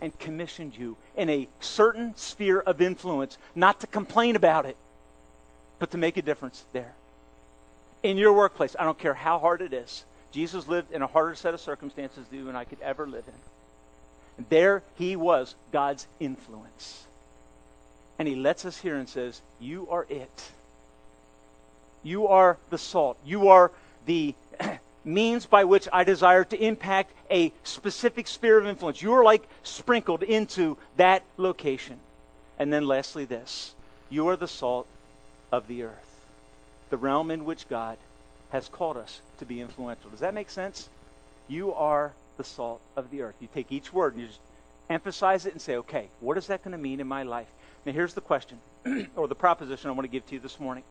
and 0.01 0.17
commissioned 0.17 0.75
you 0.75 0.97
in 1.15 1.29
a 1.29 1.47
certain 1.59 2.15
sphere 2.17 2.59
of 2.59 2.81
influence, 2.81 3.37
not 3.53 3.79
to 3.81 3.87
complain 3.87 4.35
about 4.35 4.65
it, 4.65 4.75
but 5.77 5.91
to 5.91 5.99
make 5.99 6.17
a 6.17 6.23
difference 6.23 6.65
there. 6.73 6.95
In 8.01 8.17
your 8.17 8.33
workplace, 8.33 8.75
I 8.79 8.85
don't 8.85 8.97
care 8.97 9.13
how 9.13 9.37
hard 9.37 9.61
it 9.61 9.71
is. 9.71 10.03
Jesus 10.31 10.67
lived 10.67 10.91
in 10.91 11.03
a 11.03 11.07
harder 11.07 11.35
set 11.35 11.53
of 11.53 11.61
circumstances 11.61 12.25
than 12.27 12.39
you 12.39 12.49
and 12.49 12.57
I 12.57 12.65
could 12.65 12.81
ever 12.81 13.05
live 13.05 13.25
in. 13.27 13.33
And 14.37 14.47
there 14.49 14.81
he 14.95 15.15
was, 15.15 15.53
God's 15.71 16.07
influence. 16.19 17.05
And 18.17 18.27
he 18.27 18.35
lets 18.35 18.65
us 18.65 18.79
hear 18.79 18.95
and 18.95 19.07
says, 19.07 19.43
You 19.59 19.87
are 19.91 20.07
it. 20.09 20.51
You 22.05 22.27
are 22.27 22.57
the 22.69 22.77
salt. 22.77 23.17
You 23.25 23.47
are 23.47 23.71
the 24.05 24.35
means 25.03 25.47
by 25.47 25.63
which 25.63 25.87
I 25.91 26.03
desire 26.03 26.43
to 26.43 26.63
impact 26.63 27.11
a 27.31 27.51
specific 27.63 28.27
sphere 28.27 28.59
of 28.59 28.67
influence. 28.67 29.01
You 29.01 29.13
are 29.13 29.23
like 29.23 29.47
sprinkled 29.63 30.21
into 30.21 30.77
that 30.97 31.23
location. 31.37 31.99
And 32.59 32.71
then, 32.71 32.85
lastly, 32.85 33.25
this 33.25 33.73
you 34.11 34.27
are 34.27 34.35
the 34.37 34.47
salt 34.47 34.85
of 35.51 35.67
the 35.67 35.81
earth, 35.81 36.21
the 36.91 36.97
realm 36.97 37.31
in 37.31 37.43
which 37.43 37.67
God 37.67 37.97
has 38.51 38.69
called 38.69 38.97
us 38.97 39.21
to 39.39 39.45
be 39.45 39.59
influential. 39.59 40.11
Does 40.11 40.19
that 40.19 40.35
make 40.35 40.51
sense? 40.51 40.89
You 41.47 41.73
are 41.73 42.13
the 42.37 42.43
salt 42.43 42.81
of 42.95 43.09
the 43.09 43.23
earth. 43.23 43.35
You 43.39 43.47
take 43.51 43.71
each 43.71 43.91
word 43.91 44.13
and 44.13 44.21
you 44.21 44.27
just 44.27 44.39
emphasize 44.91 45.47
it 45.47 45.53
and 45.53 45.61
say, 45.61 45.77
okay, 45.77 46.09
what 46.19 46.37
is 46.37 46.47
that 46.47 46.63
going 46.63 46.73
to 46.73 46.77
mean 46.77 46.99
in 46.99 47.07
my 47.07 47.23
life? 47.23 47.47
Now, 47.83 47.93
here's 47.93 48.13
the 48.13 48.21
question, 48.21 48.59
or 49.15 49.27
the 49.27 49.35
proposition 49.35 49.89
I 49.89 49.93
want 49.93 50.03
to 50.03 50.11
give 50.11 50.27
to 50.27 50.35
you 50.35 50.39
this 50.39 50.59
morning. 50.59 50.83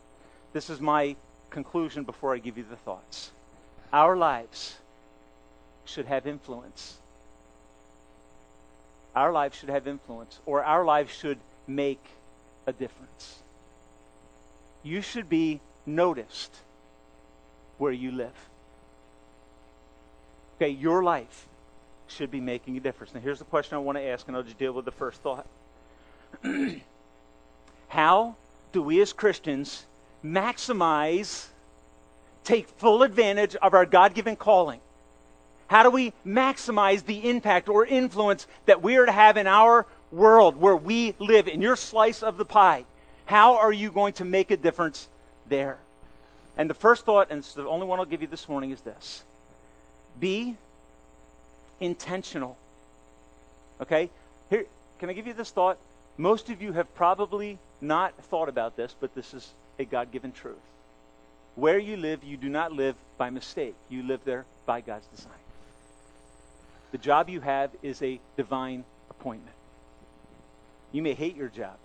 This 0.55 0.71
is 0.71 0.81
my 0.81 1.17
conclusion 1.51 2.05
before 2.05 2.33
I 2.33 2.39
give 2.39 2.57
you 2.57 2.65
the 2.71 2.77
thoughts. 2.77 3.33
Our 3.93 4.17
lives 4.17 4.77
should 5.85 6.07
have 6.07 6.29
influence. 6.29 6.95
Our 9.17 9.33
lives 9.33 9.59
should 9.59 9.69
have 9.69 9.89
influence, 9.89 10.39
or 10.47 10.65
our 10.65 10.85
lives 10.85 11.13
should 11.13 11.39
make 11.67 12.03
a 12.67 12.73
difference. 12.73 13.41
You 14.85 15.03
should 15.03 15.29
be 15.29 15.61
noticed 15.87 16.55
where 17.79 17.93
you 17.93 18.13
live. 18.13 18.35
Okay, 20.57 20.71
your 20.71 21.03
life 21.03 21.47
should 22.07 22.31
be 22.31 22.41
making 22.41 22.77
a 22.77 22.81
difference. 22.81 23.13
Now, 23.13 23.21
here's 23.21 23.41
the 23.41 23.45
question 23.45 23.75
I 23.75 23.81
want 23.81 23.99
to 23.99 24.03
ask, 24.03 24.29
and 24.29 24.37
I'll 24.37 24.45
just 24.45 24.59
deal 24.59 24.73
with 24.73 24.85
the 24.85 24.93
first 24.93 25.21
thought. 25.21 25.47
How 27.89 28.37
do 28.73 28.83
we 28.83 29.01
as 29.01 29.13
Christians 29.13 29.87
maximize 30.25 31.47
take 32.45 32.69
full 32.69 33.03
advantage 33.03 33.57
of 33.57 33.75
our 33.75 33.87
God 33.87 34.15
given 34.15 34.37
calling? 34.37 34.81
How 35.69 35.83
do 35.83 35.91
we 35.91 36.13
maximize 36.27 37.05
the 37.05 37.29
impact 37.29 37.69
or 37.69 37.87
influence 37.87 38.47
that 38.67 38.83
we 38.83 38.97
are 38.97 39.07
to 39.07 39.13
have 39.13 39.37
in 39.37 39.47
our 39.47 39.87
world 40.13 40.57
where 40.57 40.77
we 40.77 41.15
live, 41.19 41.49
in 41.49 41.63
your 41.63 41.77
slice 41.77 42.23
of 42.23 42.37
the 42.37 42.45
pie? 42.45 42.85
How 43.27 43.57
are 43.57 43.73
you 43.73 43.91
going 43.91 44.13
to 44.15 44.25
make 44.25 44.51
a 44.51 44.57
difference 44.57 45.09
there? 45.49 45.79
And 46.57 46.71
the 46.71 46.75
first 46.75 47.05
thought, 47.05 47.29
and 47.31 47.39
it's 47.41 47.55
the 47.55 47.67
only 47.67 47.87
one 47.87 47.99
I'll 47.99 48.05
give 48.05 48.23
you 48.23 48.29
this 48.29 48.49
morning, 48.49 48.71
is 48.71 48.81
this 48.83 49.25
be 50.21 50.57
intentional. 51.81 52.57
Okay? 53.81 54.11
Here, 54.51 54.67
can 54.99 55.11
I 55.11 55.13
give 55.13 55.27
you 55.27 55.33
this 55.33 55.51
thought? 55.51 55.79
Most 56.17 56.51
of 56.51 56.63
you 56.63 56.73
have 56.73 56.95
probably 56.95 57.59
not 57.81 58.15
thought 58.25 58.49
about 58.49 58.77
this, 58.77 58.95
but 59.01 59.15
this 59.15 59.35
is 59.35 59.53
a 59.79 59.85
God 59.85 60.13
given 60.13 60.33
truth. 60.33 60.57
Where 61.57 61.79
you 61.79 61.97
live, 61.97 62.25
you 62.25 62.37
do 62.37 62.49
not 62.49 62.73
live 62.73 62.97
by 63.17 63.31
mistake. 63.31 63.75
You 63.89 64.03
live 64.03 64.21
there 64.25 64.45
by 64.67 64.81
God's 64.81 65.07
design. 65.07 65.33
The 66.93 66.99
job 66.99 67.29
you 67.29 67.41
have 67.41 67.71
is 67.83 68.03
a 68.03 68.21
divine 68.37 68.85
appointment. 69.11 69.57
You 70.93 71.03
may 71.03 71.15
hate 71.15 71.37
your 71.37 71.49
job. 71.49 71.77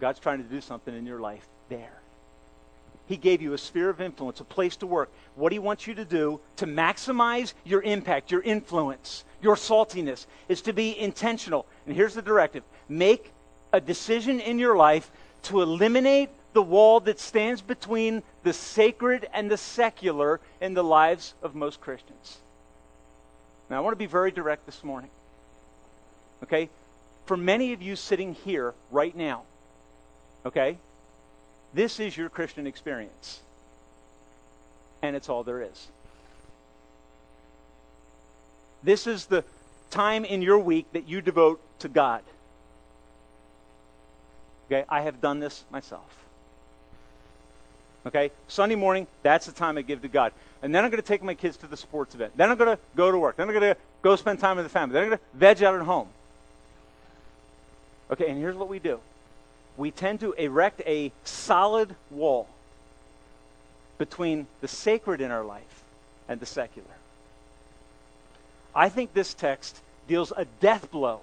God's 0.00 0.18
trying 0.18 0.42
to 0.42 0.48
do 0.48 0.60
something 0.60 0.94
in 0.94 1.06
your 1.06 1.20
life 1.20 1.46
there. 1.68 2.00
He 3.06 3.16
gave 3.16 3.42
you 3.42 3.52
a 3.52 3.58
sphere 3.58 3.90
of 3.90 4.00
influence, 4.00 4.40
a 4.40 4.44
place 4.44 4.76
to 4.76 4.86
work. 4.86 5.12
What 5.34 5.52
He 5.52 5.58
wants 5.58 5.86
you 5.86 5.94
to 5.94 6.04
do 6.04 6.40
to 6.56 6.66
maximize 6.66 7.52
your 7.64 7.82
impact, 7.82 8.30
your 8.30 8.40
influence, 8.40 9.24
your 9.42 9.56
saltiness 9.56 10.26
is 10.48 10.62
to 10.62 10.72
be 10.72 10.98
intentional. 10.98 11.66
And 11.86 11.94
here's 11.94 12.14
the 12.14 12.22
directive 12.22 12.62
make 12.88 13.30
a 13.72 13.80
decision 13.80 14.40
in 14.40 14.58
your 14.58 14.76
life 14.76 15.10
to 15.44 15.60
eliminate 15.60 16.30
the 16.54 16.62
wall 16.62 17.00
that 17.00 17.20
stands 17.20 17.60
between 17.60 18.22
the 18.42 18.52
sacred 18.52 19.28
and 19.34 19.50
the 19.50 19.56
secular 19.56 20.40
in 20.60 20.74
the 20.74 20.84
lives 20.84 21.34
of 21.42 21.54
most 21.54 21.80
Christians. 21.80 22.38
Now, 23.68 23.76
I 23.76 23.80
want 23.80 23.92
to 23.92 23.98
be 23.98 24.06
very 24.06 24.30
direct 24.30 24.66
this 24.66 24.82
morning. 24.82 25.10
Okay? 26.42 26.70
For 27.26 27.36
many 27.36 27.72
of 27.72 27.82
you 27.82 27.96
sitting 27.96 28.34
here 28.34 28.74
right 28.90 29.14
now, 29.14 29.42
okay, 30.44 30.78
this 31.72 32.00
is 32.00 32.16
your 32.16 32.28
Christian 32.28 32.66
experience. 32.66 33.40
And 35.02 35.16
it's 35.16 35.28
all 35.28 35.42
there 35.42 35.62
is. 35.62 35.88
This 38.82 39.06
is 39.06 39.26
the 39.26 39.44
time 39.90 40.24
in 40.24 40.42
your 40.42 40.58
week 40.58 40.86
that 40.92 41.08
you 41.08 41.20
devote 41.20 41.60
to 41.80 41.88
God. 41.88 42.22
Okay, 44.66 44.84
I 44.88 45.02
have 45.02 45.20
done 45.20 45.40
this 45.40 45.64
myself. 45.70 46.23
Okay? 48.06 48.30
Sunday 48.48 48.74
morning, 48.74 49.06
that's 49.22 49.46
the 49.46 49.52
time 49.52 49.78
I 49.78 49.82
give 49.82 50.02
to 50.02 50.08
God. 50.08 50.32
And 50.62 50.74
then 50.74 50.84
I'm 50.84 50.90
going 50.90 51.02
to 51.02 51.06
take 51.06 51.22
my 51.22 51.34
kids 51.34 51.56
to 51.58 51.66
the 51.66 51.76
sports 51.76 52.14
event. 52.14 52.32
Then 52.36 52.50
I'm 52.50 52.56
going 52.56 52.76
to 52.76 52.82
go 52.96 53.10
to 53.10 53.18
work. 53.18 53.36
Then 53.36 53.48
I'm 53.48 53.54
going 53.54 53.74
to 53.74 53.80
go 54.02 54.16
spend 54.16 54.38
time 54.38 54.56
with 54.56 54.66
the 54.66 54.70
family. 54.70 54.94
Then 54.94 55.02
I'm 55.02 55.08
going 55.10 55.18
to 55.18 55.38
veg 55.38 55.62
out 55.62 55.74
at 55.74 55.82
home. 55.82 56.08
Okay, 58.10 58.28
and 58.28 58.38
here's 58.38 58.56
what 58.56 58.68
we 58.68 58.78
do 58.78 59.00
we 59.76 59.90
tend 59.90 60.20
to 60.20 60.32
erect 60.32 60.80
a 60.86 61.10
solid 61.24 61.96
wall 62.10 62.48
between 63.98 64.46
the 64.60 64.68
sacred 64.68 65.20
in 65.20 65.30
our 65.30 65.44
life 65.44 65.82
and 66.28 66.40
the 66.40 66.46
secular. 66.46 66.88
I 68.74 68.88
think 68.88 69.14
this 69.14 69.34
text 69.34 69.80
deals 70.08 70.32
a 70.36 70.44
death 70.44 70.90
blow 70.90 71.20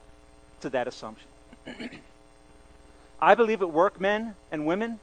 to 0.61 0.69
that 0.69 0.87
assumption. 0.87 1.27
I 3.21 3.35
believe 3.35 3.61
at 3.61 3.71
work, 3.71 3.99
men 3.99 4.35
and 4.51 4.65
women, 4.65 4.99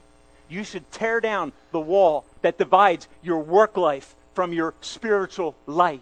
you 0.49 0.63
should 0.63 0.89
tear 0.91 1.21
down 1.21 1.53
the 1.71 1.79
wall 1.79 2.25
that 2.41 2.57
divides 2.57 3.07
your 3.21 3.39
work 3.39 3.77
life 3.77 4.15
from 4.33 4.53
your 4.53 4.73
spiritual 4.81 5.55
life. 5.65 6.01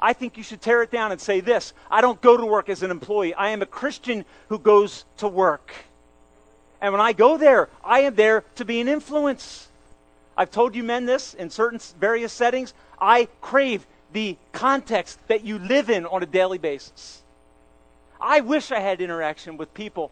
I 0.00 0.12
think 0.12 0.36
you 0.36 0.42
should 0.42 0.60
tear 0.60 0.82
it 0.82 0.90
down 0.90 1.10
and 1.10 1.20
say 1.20 1.40
this 1.40 1.72
I 1.90 2.00
don't 2.00 2.20
go 2.20 2.36
to 2.36 2.44
work 2.44 2.68
as 2.68 2.82
an 2.82 2.90
employee. 2.90 3.34
I 3.34 3.50
am 3.50 3.62
a 3.62 3.66
Christian 3.66 4.24
who 4.48 4.58
goes 4.58 5.04
to 5.18 5.28
work. 5.28 5.72
And 6.80 6.92
when 6.92 7.00
I 7.00 7.12
go 7.12 7.38
there, 7.38 7.68
I 7.82 8.00
am 8.00 8.14
there 8.14 8.44
to 8.56 8.64
be 8.64 8.80
an 8.80 8.88
influence. 8.88 9.68
I've 10.36 10.50
told 10.50 10.74
you 10.74 10.82
men 10.82 11.06
this 11.06 11.32
in 11.32 11.48
certain 11.48 11.80
various 11.98 12.32
settings. 12.32 12.74
I 13.00 13.28
crave 13.40 13.86
the 14.12 14.36
context 14.52 15.18
that 15.28 15.44
you 15.44 15.58
live 15.58 15.88
in 15.88 16.04
on 16.04 16.22
a 16.22 16.26
daily 16.26 16.58
basis. 16.58 17.22
I 18.20 18.40
wish 18.40 18.70
I 18.70 18.80
had 18.80 19.00
interaction 19.00 19.56
with 19.56 19.72
people 19.72 20.10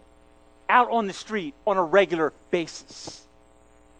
out 0.68 0.90
on 0.90 1.06
the 1.06 1.12
street 1.12 1.54
on 1.66 1.76
a 1.76 1.82
regular 1.82 2.32
basis. 2.50 3.22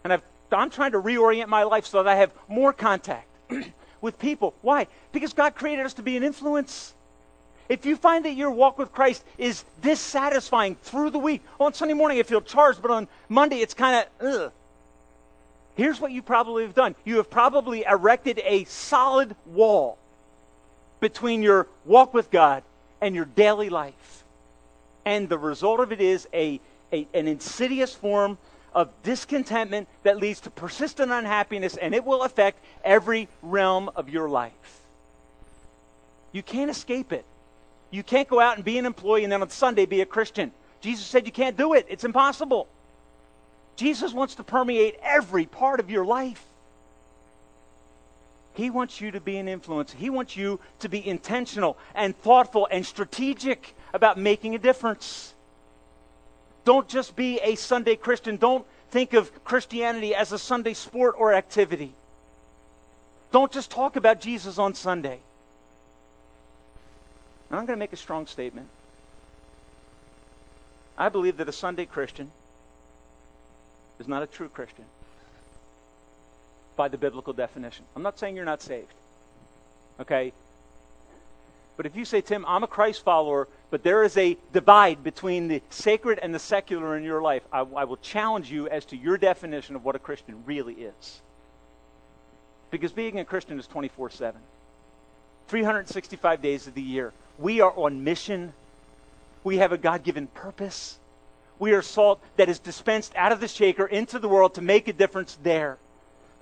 And 0.02 0.12
i 0.12 0.18
am 0.52 0.70
trying 0.70 0.92
to 0.92 1.00
reorient 1.00 1.48
my 1.48 1.64
life 1.64 1.86
so 1.86 2.02
that 2.02 2.10
I 2.10 2.16
have 2.16 2.32
more 2.48 2.72
contact 2.72 3.28
with 4.00 4.18
people. 4.18 4.54
Why? 4.62 4.86
Because 5.12 5.32
God 5.32 5.54
created 5.54 5.84
us 5.84 5.94
to 5.94 6.02
be 6.02 6.16
an 6.16 6.22
influence. 6.22 6.94
If 7.68 7.86
you 7.86 7.96
find 7.96 8.24
that 8.24 8.34
your 8.34 8.50
walk 8.50 8.78
with 8.78 8.92
Christ 8.92 9.24
is 9.38 9.64
dissatisfying 9.80 10.76
through 10.76 11.10
the 11.10 11.18
week, 11.18 11.42
on 11.58 11.72
Sunday 11.72 11.94
morning 11.94 12.18
I 12.18 12.22
feel 12.22 12.42
charged, 12.42 12.82
but 12.82 12.90
on 12.90 13.08
Monday 13.28 13.60
it's 13.60 13.74
kind 13.74 14.06
of. 14.20 14.52
Here's 15.76 16.00
what 16.00 16.12
you 16.12 16.22
probably 16.22 16.64
have 16.64 16.74
done. 16.74 16.94
You 17.04 17.16
have 17.16 17.30
probably 17.30 17.84
erected 17.84 18.40
a 18.44 18.64
solid 18.64 19.34
wall 19.46 19.98
between 21.00 21.42
your 21.42 21.66
walk 21.84 22.14
with 22.14 22.30
God 22.30 22.62
and 23.00 23.14
your 23.14 23.24
daily 23.24 23.70
life. 23.70 24.23
And 25.04 25.28
the 25.28 25.38
result 25.38 25.80
of 25.80 25.92
it 25.92 26.00
is 26.00 26.28
a, 26.32 26.60
a, 26.92 27.06
an 27.14 27.28
insidious 27.28 27.94
form 27.94 28.38
of 28.74 28.90
discontentment 29.02 29.88
that 30.02 30.16
leads 30.16 30.40
to 30.40 30.50
persistent 30.50 31.12
unhappiness, 31.12 31.76
and 31.76 31.94
it 31.94 32.04
will 32.04 32.22
affect 32.22 32.58
every 32.82 33.28
realm 33.42 33.90
of 33.94 34.08
your 34.08 34.28
life. 34.28 34.80
You 36.32 36.42
can't 36.42 36.70
escape 36.70 37.12
it. 37.12 37.24
You 37.90 38.02
can't 38.02 38.28
go 38.28 38.40
out 38.40 38.56
and 38.56 38.64
be 38.64 38.76
an 38.78 38.86
employee 38.86 39.22
and 39.22 39.32
then 39.32 39.40
on 39.40 39.50
Sunday 39.50 39.86
be 39.86 40.00
a 40.00 40.06
Christian. 40.06 40.50
Jesus 40.80 41.06
said 41.06 41.26
you 41.26 41.32
can't 41.32 41.56
do 41.56 41.74
it, 41.74 41.86
it's 41.88 42.04
impossible. 42.04 42.66
Jesus 43.76 44.12
wants 44.12 44.34
to 44.36 44.44
permeate 44.44 44.98
every 45.02 45.46
part 45.46 45.80
of 45.80 45.90
your 45.90 46.04
life. 46.04 46.44
He 48.54 48.70
wants 48.70 49.00
you 49.00 49.10
to 49.12 49.20
be 49.20 49.36
an 49.36 49.48
influence. 49.48 49.92
He 49.92 50.10
wants 50.10 50.36
you 50.36 50.60
to 50.80 50.88
be 50.88 51.04
intentional 51.06 51.76
and 51.94 52.16
thoughtful 52.16 52.68
and 52.70 52.86
strategic 52.86 53.74
about 53.94 54.18
making 54.18 54.54
a 54.54 54.58
difference. 54.58 55.32
Don't 56.64 56.88
just 56.88 57.14
be 57.14 57.38
a 57.38 57.54
Sunday 57.54 57.94
Christian. 57.94 58.36
Don't 58.36 58.66
think 58.90 59.14
of 59.14 59.44
Christianity 59.44 60.14
as 60.14 60.32
a 60.32 60.38
Sunday 60.38 60.74
sport 60.74 61.14
or 61.16 61.32
activity. 61.32 61.94
Don't 63.30 63.52
just 63.52 63.70
talk 63.70 63.96
about 63.96 64.20
Jesus 64.20 64.58
on 64.58 64.74
Sunday. 64.74 65.20
And 67.48 67.58
I'm 67.58 67.66
going 67.66 67.76
to 67.76 67.80
make 67.80 67.92
a 67.92 67.96
strong 67.96 68.26
statement. 68.26 68.68
I 70.98 71.08
believe 71.08 71.36
that 71.36 71.48
a 71.48 71.52
Sunday 71.52 71.86
Christian 71.86 72.30
is 74.00 74.08
not 74.08 74.22
a 74.22 74.26
true 74.26 74.48
Christian 74.48 74.84
by 76.76 76.88
the 76.88 76.98
biblical 76.98 77.32
definition. 77.32 77.84
I'm 77.94 78.02
not 78.02 78.18
saying 78.18 78.34
you're 78.34 78.44
not 78.44 78.62
saved. 78.62 78.94
Okay? 80.00 80.32
But 81.76 81.86
if 81.86 81.96
you 81.96 82.04
say, 82.04 82.20
Tim, 82.20 82.44
I'm 82.46 82.62
a 82.62 82.68
Christ 82.68 83.02
follower, 83.02 83.48
but 83.70 83.82
there 83.82 84.04
is 84.04 84.16
a 84.16 84.36
divide 84.52 85.02
between 85.02 85.48
the 85.48 85.60
sacred 85.70 86.18
and 86.20 86.34
the 86.34 86.38
secular 86.38 86.96
in 86.96 87.02
your 87.02 87.20
life, 87.20 87.42
I, 87.52 87.60
I 87.60 87.84
will 87.84 87.96
challenge 87.96 88.50
you 88.50 88.68
as 88.68 88.84
to 88.86 88.96
your 88.96 89.18
definition 89.18 89.74
of 89.74 89.84
what 89.84 89.96
a 89.96 89.98
Christian 89.98 90.42
really 90.46 90.74
is. 90.74 91.20
Because 92.70 92.92
being 92.92 93.18
a 93.18 93.24
Christian 93.24 93.58
is 93.58 93.66
24 93.66 94.10
7. 94.10 94.40
365 95.48 96.42
days 96.42 96.66
of 96.66 96.74
the 96.74 96.82
year. 96.82 97.12
We 97.38 97.60
are 97.60 97.72
on 97.76 98.04
mission. 98.04 98.52
We 99.42 99.58
have 99.58 99.72
a 99.72 99.78
God 99.78 100.02
given 100.02 100.26
purpose. 100.28 100.98
We 101.58 101.72
are 101.72 101.82
salt 101.82 102.20
that 102.36 102.48
is 102.48 102.58
dispensed 102.58 103.12
out 103.14 103.32
of 103.32 103.40
the 103.40 103.48
shaker 103.48 103.86
into 103.86 104.18
the 104.18 104.28
world 104.28 104.54
to 104.54 104.62
make 104.62 104.88
a 104.88 104.92
difference 104.92 105.38
there. 105.42 105.78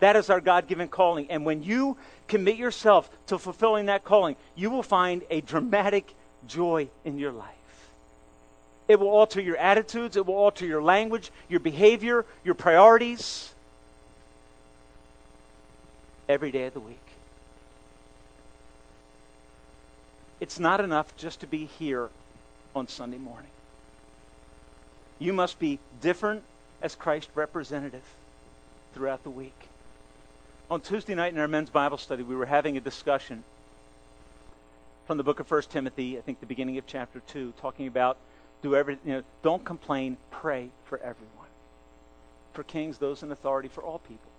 That 0.02 0.16
is 0.16 0.30
our 0.30 0.40
God 0.40 0.66
given 0.66 0.88
calling. 0.88 1.30
And 1.30 1.46
when 1.46 1.62
you 1.62 1.96
commit 2.26 2.56
yourself 2.56 3.08
to 3.28 3.38
fulfilling 3.38 3.86
that 3.86 4.02
calling, 4.02 4.34
you 4.56 4.68
will 4.68 4.82
find 4.82 5.22
a 5.30 5.40
dramatic 5.42 6.12
joy 6.48 6.88
in 7.04 7.20
your 7.20 7.30
life. 7.30 7.46
It 8.88 8.98
will 8.98 9.10
alter 9.10 9.40
your 9.40 9.56
attitudes, 9.56 10.16
it 10.16 10.26
will 10.26 10.34
alter 10.34 10.66
your 10.66 10.82
language, 10.82 11.30
your 11.48 11.60
behavior, 11.60 12.26
your 12.42 12.56
priorities 12.56 13.54
every 16.28 16.50
day 16.50 16.64
of 16.64 16.74
the 16.74 16.80
week. 16.80 16.98
It's 20.40 20.58
not 20.58 20.80
enough 20.80 21.16
just 21.16 21.38
to 21.42 21.46
be 21.46 21.66
here 21.66 22.10
on 22.74 22.88
Sunday 22.88 23.18
morning. 23.18 23.52
You 25.20 25.32
must 25.32 25.60
be 25.60 25.78
different 26.00 26.42
as 26.82 26.96
Christ 26.96 27.28
representative 27.36 28.02
throughout 28.94 29.22
the 29.22 29.30
week. 29.30 29.68
On 30.72 30.80
Tuesday 30.80 31.14
night 31.14 31.34
in 31.34 31.38
our 31.38 31.48
men's 31.48 31.68
Bible 31.68 31.98
study, 31.98 32.22
we 32.22 32.34
were 32.34 32.46
having 32.46 32.78
a 32.78 32.80
discussion 32.80 33.44
from 35.06 35.18
the 35.18 35.22
book 35.22 35.38
of 35.38 35.50
1 35.50 35.64
Timothy, 35.68 36.16
I 36.16 36.22
think 36.22 36.40
the 36.40 36.46
beginning 36.46 36.78
of 36.78 36.86
chapter 36.86 37.20
2, 37.26 37.52
talking 37.60 37.86
about 37.86 38.16
do 38.62 38.74
every, 38.74 38.96
you 39.04 39.12
know, 39.12 39.22
don't 39.42 39.62
complain, 39.62 40.16
pray 40.30 40.70
for 40.86 40.96
everyone. 41.00 41.48
For 42.54 42.62
kings, 42.62 42.96
those 42.96 43.22
in 43.22 43.30
authority, 43.30 43.68
for 43.68 43.82
all 43.82 43.98
people. 43.98 44.30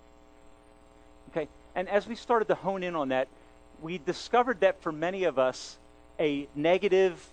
Okay? 1.30 1.46
And 1.76 1.88
as 1.88 2.08
we 2.08 2.16
started 2.16 2.48
to 2.48 2.56
hone 2.56 2.82
in 2.82 2.96
on 2.96 3.10
that, 3.10 3.28
we 3.80 3.98
discovered 3.98 4.58
that 4.58 4.82
for 4.82 4.90
many 4.90 5.22
of 5.22 5.38
us, 5.38 5.78
a 6.18 6.48
negative, 6.56 7.24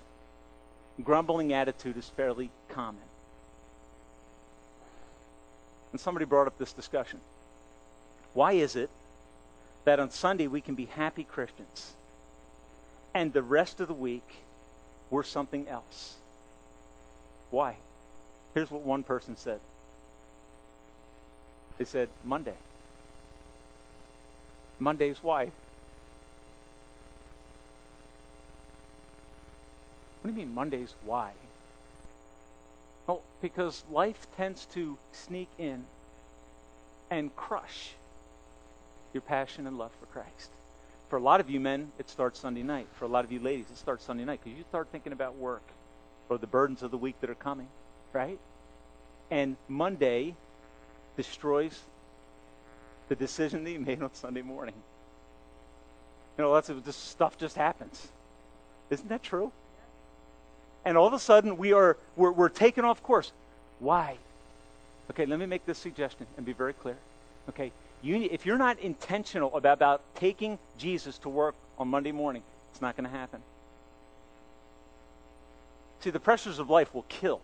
grumbling 1.04 1.54
attitude 1.54 1.98
is 1.98 2.08
fairly 2.16 2.52
common. 2.70 3.02
And 5.92 6.00
somebody 6.00 6.26
brought 6.26 6.46
up 6.46 6.60
this 6.60 6.72
discussion. 6.72 7.20
Why 8.34 8.54
is 8.54 8.76
it 8.76 8.90
that 9.84 10.00
on 10.00 10.10
Sunday 10.10 10.48
we 10.48 10.62
can 10.62 10.76
be 10.76 10.86
happy 10.86 11.24
Christians 11.24 11.94
and 13.14 13.34
the 13.34 13.44
rest 13.44 13.80
of 13.82 13.88
the 13.88 13.94
week 13.94 14.28
we're 15.10 15.24
something 15.24 15.68
else? 15.68 16.16
Why? 17.50 17.76
Here's 18.54 18.72
what 18.72 18.82
one 18.82 19.04
person 19.04 19.36
said. 19.36 19.60
They 21.78 21.86
said, 21.86 22.10
Monday. 22.24 22.56
Monday's 24.80 25.18
why? 25.22 25.52
What 30.22 30.26
do 30.26 30.30
you 30.30 30.46
mean 30.46 30.54
Monday's 30.54 30.94
why? 31.06 31.32
Well, 33.08 33.22
because 33.42 33.84
life 33.92 34.28
tends 34.38 34.66
to 34.74 34.98
sneak 35.12 35.50
in 35.58 35.86
and 37.10 37.36
crush 37.36 37.94
your 39.14 39.22
passion 39.22 39.68
and 39.68 39.78
love 39.78 39.92
for 40.00 40.06
Christ. 40.08 40.50
For 41.10 41.18
a 41.18 41.22
lot 41.22 41.42
of 41.42 41.50
you 41.50 41.60
men, 41.60 41.92
it 42.00 42.10
starts 42.10 42.40
Sunday 42.40 42.64
night. 42.64 42.88
For 42.98 43.06
a 43.06 43.10
lot 43.10 43.26
of 43.26 43.32
you 43.32 43.40
ladies, 43.40 43.66
it 43.72 43.78
starts 43.78 44.06
Sunday 44.06 44.24
night 44.24 44.40
because 44.44 44.58
you 44.58 44.64
start 44.70 44.88
thinking 44.92 45.12
about 45.12 45.36
work 45.36 45.64
or 46.30 46.38
the 46.38 46.48
burdens 46.48 46.84
of 46.84 46.92
the 46.92 46.98
week 46.98 47.20
that 47.20 47.30
are 47.30 47.36
coming, 47.36 47.68
right? 48.14 48.40
And 49.30 49.58
Monday 49.68 50.36
destroys 51.18 51.78
the 53.10 53.16
decision 53.16 53.66
that 53.66 53.72
you 53.72 53.80
made 53.80 54.02
on 54.02 54.14
Sunday 54.14 54.42
morning. 54.42 54.76
You 56.38 56.46
know, 56.46 56.52
lots 56.52 56.70
of 56.70 56.86
this 56.86 56.96
stuff 56.96 57.38
just 57.38 57.58
happens. 57.58 58.08
Isn't 58.90 59.10
that 59.10 59.22
true? 59.22 59.52
And 60.86 60.98
all 60.98 61.08
of 61.08 61.14
a 61.14 61.20
sudden, 61.20 61.58
we 61.58 61.74
are 61.74 61.98
we're, 62.16 62.32
we're 62.32 62.50
taken 62.50 62.86
off 62.86 63.04
course. 63.04 63.32
Why? 63.80 64.18
Okay, 65.10 65.26
let 65.26 65.40
me 65.40 65.46
make 65.46 65.66
this 65.66 65.78
suggestion 65.78 66.26
and 66.38 66.46
be 66.46 66.54
very 66.54 66.74
clear. 66.74 66.96
Okay, 67.50 67.72
you, 68.02 68.28
if 68.32 68.46
you're 68.46 68.58
not 68.58 68.80
intentional 68.80 69.56
about, 69.56 69.74
about 69.74 70.16
taking 70.16 70.58
Jesus 70.78 71.18
to 71.20 71.30
work 71.30 71.56
on 71.78 71.88
Monday 71.88 72.12
morning, 72.12 72.44
it's 72.72 72.82
not 72.82 72.98
going 72.98 73.10
to 73.10 73.16
happen. 73.16 73.42
See, 76.02 76.10
the 76.10 76.20
pressures 76.20 76.58
of 76.58 76.70
life 76.70 76.94
will 76.94 77.06
kill 77.08 77.42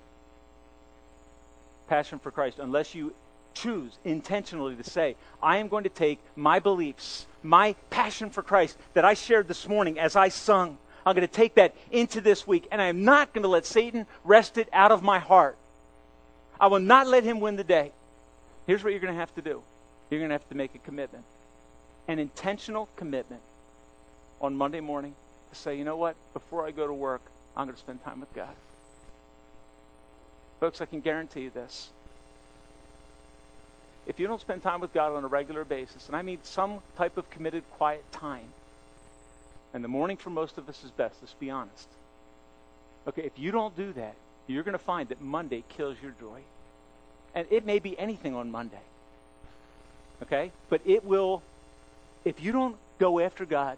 passion 1.88 2.20
for 2.20 2.32
Christ 2.32 2.60
unless 2.60 2.96
you 2.96 3.14
choose 3.54 3.98
intentionally 4.04 4.76
to 4.76 4.84
say, 4.84 5.16
I 5.42 5.58
am 5.58 5.68
going 5.68 5.84
to 5.84 5.90
take 5.90 6.20
my 6.36 6.60
beliefs, 6.60 7.26
my 7.44 7.76
passion 7.90 8.30
for 8.30 8.42
Christ 8.42 8.78
that 8.94 9.06
I 9.06 9.14
shared 9.14 9.48
this 9.48 9.68
morning 9.68 10.00
as 10.00 10.16
I 10.16 10.30
sung. 10.30 10.78
I'm 11.06 11.16
going 11.16 11.28
to 11.28 11.34
take 11.34 11.56
that 11.56 11.76
into 11.90 12.20
this 12.20 12.46
week, 12.46 12.68
and 12.72 12.82
I 12.82 12.86
am 12.88 13.06
not 13.06 13.34
going 13.34 13.44
to 13.44 13.48
let 13.48 13.66
Satan 13.66 14.06
wrest 14.24 14.58
it 14.58 14.68
out 14.74 14.92
of 14.92 15.02
my 15.04 15.20
heart. 15.20 15.58
I 16.60 16.68
will 16.68 16.80
not 16.80 17.08
let 17.08 17.24
him 17.24 17.40
win 17.40 17.56
the 17.56 17.64
day. 17.64 17.92
Here's 18.66 18.84
what 18.84 18.90
you're 18.90 19.00
going 19.00 19.14
to 19.14 19.20
have 19.20 19.34
to 19.36 19.42
do 19.42 19.62
you're 20.10 20.20
going 20.20 20.30
to 20.30 20.36
have 20.36 20.50
to 20.50 20.56
make 20.56 20.74
a 20.76 20.80
commitment, 20.80 21.24
an 22.08 22.20
intentional 22.20 22.88
commitment 22.96 23.42
on 24.42 24.56
Monday 24.56 24.80
morning 24.80 25.16
to 25.52 25.58
say, 25.58 25.78
you 25.78 25.84
know 25.84 25.98
what, 25.98 26.16
before 26.34 26.66
I 26.66 26.72
go 26.72 26.88
to 26.88 26.94
work, 26.94 27.22
I'm 27.56 27.66
going 27.66 27.76
to 27.76 27.80
spend 27.80 28.04
time 28.04 28.20
with 28.20 28.34
God. 28.34 28.54
Folks, 30.60 30.82
I 30.82 30.86
can 30.86 31.02
guarantee 31.02 31.42
you 31.42 31.50
this. 31.50 31.90
If 34.06 34.20
you 34.20 34.28
don't 34.28 34.40
spend 34.40 34.64
time 34.64 34.80
with 34.80 34.94
God 34.94 35.14
on 35.14 35.24
a 35.24 35.28
regular 35.28 35.66
basis, 35.66 36.08
and 36.08 36.16
I 36.16 36.22
mean 36.22 36.40
some 36.44 36.80
type 36.98 37.18
of 37.18 37.30
committed 37.30 37.64
quiet 37.72 38.10
time, 38.12 38.48
and 39.74 39.84
the 39.84 39.90
morning 39.90 40.18
for 40.18 40.30
most 40.30 40.58
of 40.58 40.70
us 40.70 40.84
is 40.84 40.92
best, 40.92 41.16
let's 41.22 41.34
be 41.34 41.50
honest. 41.50 41.88
Okay, 43.08 43.24
if 43.24 43.38
you 43.38 43.52
don't 43.52 43.76
do 43.76 43.92
that, 43.94 44.16
you're 44.48 44.64
going 44.64 44.74
to 44.74 44.80
find 44.80 45.10
that 45.10 45.22
Monday 45.22 45.64
kills 45.70 45.98
your 46.02 46.14
joy. 46.20 46.42
And 47.36 47.48
it 47.52 47.66
may 47.66 47.80
be 47.80 48.00
anything 48.00 48.34
on 48.34 48.50
Monday. 48.50 48.82
Okay? 50.24 50.52
But 50.70 50.82
it 50.86 51.04
will, 51.04 51.42
if 52.26 52.42
you 52.42 52.52
don't 52.52 52.76
go 53.00 53.20
after 53.20 53.46
God 53.46 53.78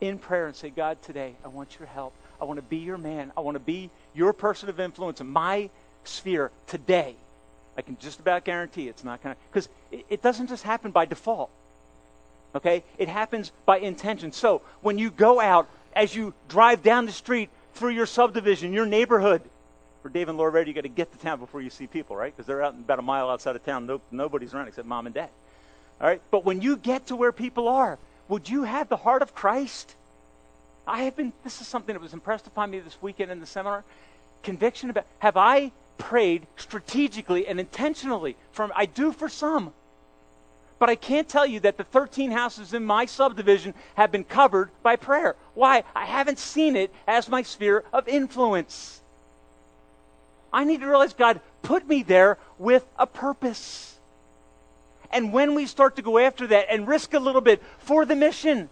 in 0.00 0.18
prayer 0.18 0.46
and 0.46 0.56
say, 0.56 0.70
God, 0.70 1.00
today, 1.02 1.34
I 1.44 1.48
want 1.48 1.78
your 1.78 1.88
help. 1.88 2.12
I 2.40 2.44
want 2.44 2.58
to 2.58 2.62
be 2.62 2.78
your 2.78 2.98
man. 2.98 3.32
I 3.36 3.40
want 3.40 3.54
to 3.54 3.60
be 3.60 3.90
your 4.14 4.32
person 4.32 4.68
of 4.68 4.80
influence 4.80 5.20
in 5.20 5.28
my 5.28 5.70
sphere 6.04 6.50
today. 6.66 7.16
I 7.76 7.82
can 7.82 7.96
just 7.98 8.20
about 8.20 8.44
guarantee 8.44 8.88
it's 8.88 9.04
not 9.04 9.22
going 9.22 9.34
to, 9.34 9.40
because 9.50 9.68
it, 10.10 10.22
doesn't 10.22 10.48
just 10.48 10.62
happen 10.62 10.90
by 10.90 11.06
default. 11.06 11.50
Okay? 12.54 12.84
It 12.98 13.08
happens 13.08 13.52
by 13.66 13.78
intention. 13.78 14.32
So 14.32 14.62
when 14.80 14.98
you 14.98 15.10
go 15.10 15.40
out, 15.40 15.68
as 15.94 16.14
you 16.14 16.34
drive 16.48 16.82
down 16.82 17.06
the 17.06 17.12
street 17.12 17.50
through 17.74 17.90
your 17.90 18.06
subdivision, 18.06 18.72
your 18.72 18.86
neighborhood, 18.86 19.42
for 20.02 20.10
Dave 20.10 20.28
and 20.28 20.36
Laura 20.36 20.50
Red, 20.50 20.68
you 20.68 20.74
got 20.74 20.82
to 20.82 20.88
get 20.88 21.10
to 21.12 21.18
town 21.18 21.38
before 21.38 21.62
you 21.62 21.70
see 21.70 21.86
people, 21.86 22.14
right? 22.14 22.30
Because 22.30 22.46
they're 22.46 22.62
out 22.62 22.74
about 22.74 22.98
a 22.98 23.02
mile 23.02 23.30
outside 23.30 23.56
of 23.56 23.64
town. 23.64 23.86
No, 23.86 24.02
nobody's 24.10 24.52
around 24.52 24.68
except 24.68 24.86
mom 24.86 25.06
and 25.06 25.14
dad. 25.14 25.30
All 26.00 26.08
right? 26.08 26.20
But 26.30 26.44
when 26.44 26.60
you 26.60 26.76
get 26.76 27.06
to 27.06 27.16
where 27.16 27.32
people 27.32 27.68
are, 27.68 27.98
would 28.28 28.48
you 28.48 28.64
have 28.64 28.88
the 28.88 28.96
heart 28.96 29.22
of 29.22 29.34
Christ? 29.34 29.94
I 30.86 31.04
have 31.04 31.16
been, 31.16 31.32
this 31.42 31.60
is 31.60 31.68
something 31.68 31.94
that 31.94 32.02
was 32.02 32.12
impressed 32.12 32.46
upon 32.46 32.70
me 32.70 32.80
this 32.80 33.00
weekend 33.00 33.30
in 33.30 33.40
the 33.40 33.46
seminar. 33.46 33.84
Conviction 34.42 34.90
about, 34.90 35.06
have 35.18 35.36
I 35.36 35.72
prayed 35.98 36.46
strategically 36.56 37.46
and 37.46 37.58
intentionally? 37.58 38.36
From 38.52 38.72
I 38.74 38.86
do 38.86 39.12
for 39.12 39.28
some. 39.28 39.72
But 40.78 40.90
I 40.90 40.96
can't 40.96 41.28
tell 41.28 41.46
you 41.46 41.60
that 41.60 41.78
the 41.78 41.84
13 41.84 42.30
houses 42.30 42.74
in 42.74 42.84
my 42.84 43.06
subdivision 43.06 43.74
have 43.94 44.10
been 44.10 44.24
covered 44.24 44.70
by 44.82 44.96
prayer. 44.96 45.36
Why? 45.54 45.84
I 45.94 46.04
haven't 46.04 46.38
seen 46.38 46.76
it 46.76 46.92
as 47.06 47.28
my 47.28 47.42
sphere 47.42 47.84
of 47.92 48.08
influence. 48.08 49.00
I 50.52 50.64
need 50.64 50.80
to 50.80 50.86
realize 50.86 51.14
God 51.14 51.40
put 51.62 51.88
me 51.88 52.02
there 52.02 52.38
with 52.58 52.84
a 52.98 53.06
purpose. 53.06 53.93
And 55.14 55.32
when 55.32 55.54
we 55.54 55.66
start 55.66 55.94
to 55.96 56.02
go 56.02 56.18
after 56.18 56.48
that 56.48 56.66
and 56.68 56.88
risk 56.88 57.14
a 57.14 57.20
little 57.20 57.40
bit 57.40 57.62
for 57.78 58.04
the 58.04 58.16
mission, 58.16 58.68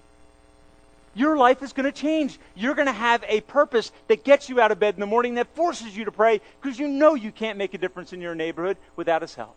your 1.15 1.37
life 1.37 1.63
is 1.63 1.73
going 1.73 1.87
to 1.87 1.93
change. 1.93 2.39
You're 2.57 2.75
going 2.75 2.89
to 2.89 2.93
have 2.93 3.25
a 3.29 3.43
purpose 3.43 3.93
that 4.09 4.25
gets 4.25 4.49
you 4.49 4.61
out 4.61 4.73
of 4.73 4.81
bed 4.81 4.95
in 4.95 5.01
the 5.01 5.07
morning, 5.07 5.37
that 5.37 5.55
forces 5.55 5.97
you 5.97 6.05
to 6.05 6.13
pray 6.13 6.41
because 6.61 6.81
you 6.81 6.89
know 6.89 7.15
you 7.15 7.31
can't 7.31 7.59
make 7.59 7.75
a 7.75 7.79
difference 7.79 8.13
in 8.13 8.21
your 8.21 8.35
neighborhood 8.35 8.77
without 8.97 9.23
His 9.23 9.37
help. 9.37 9.55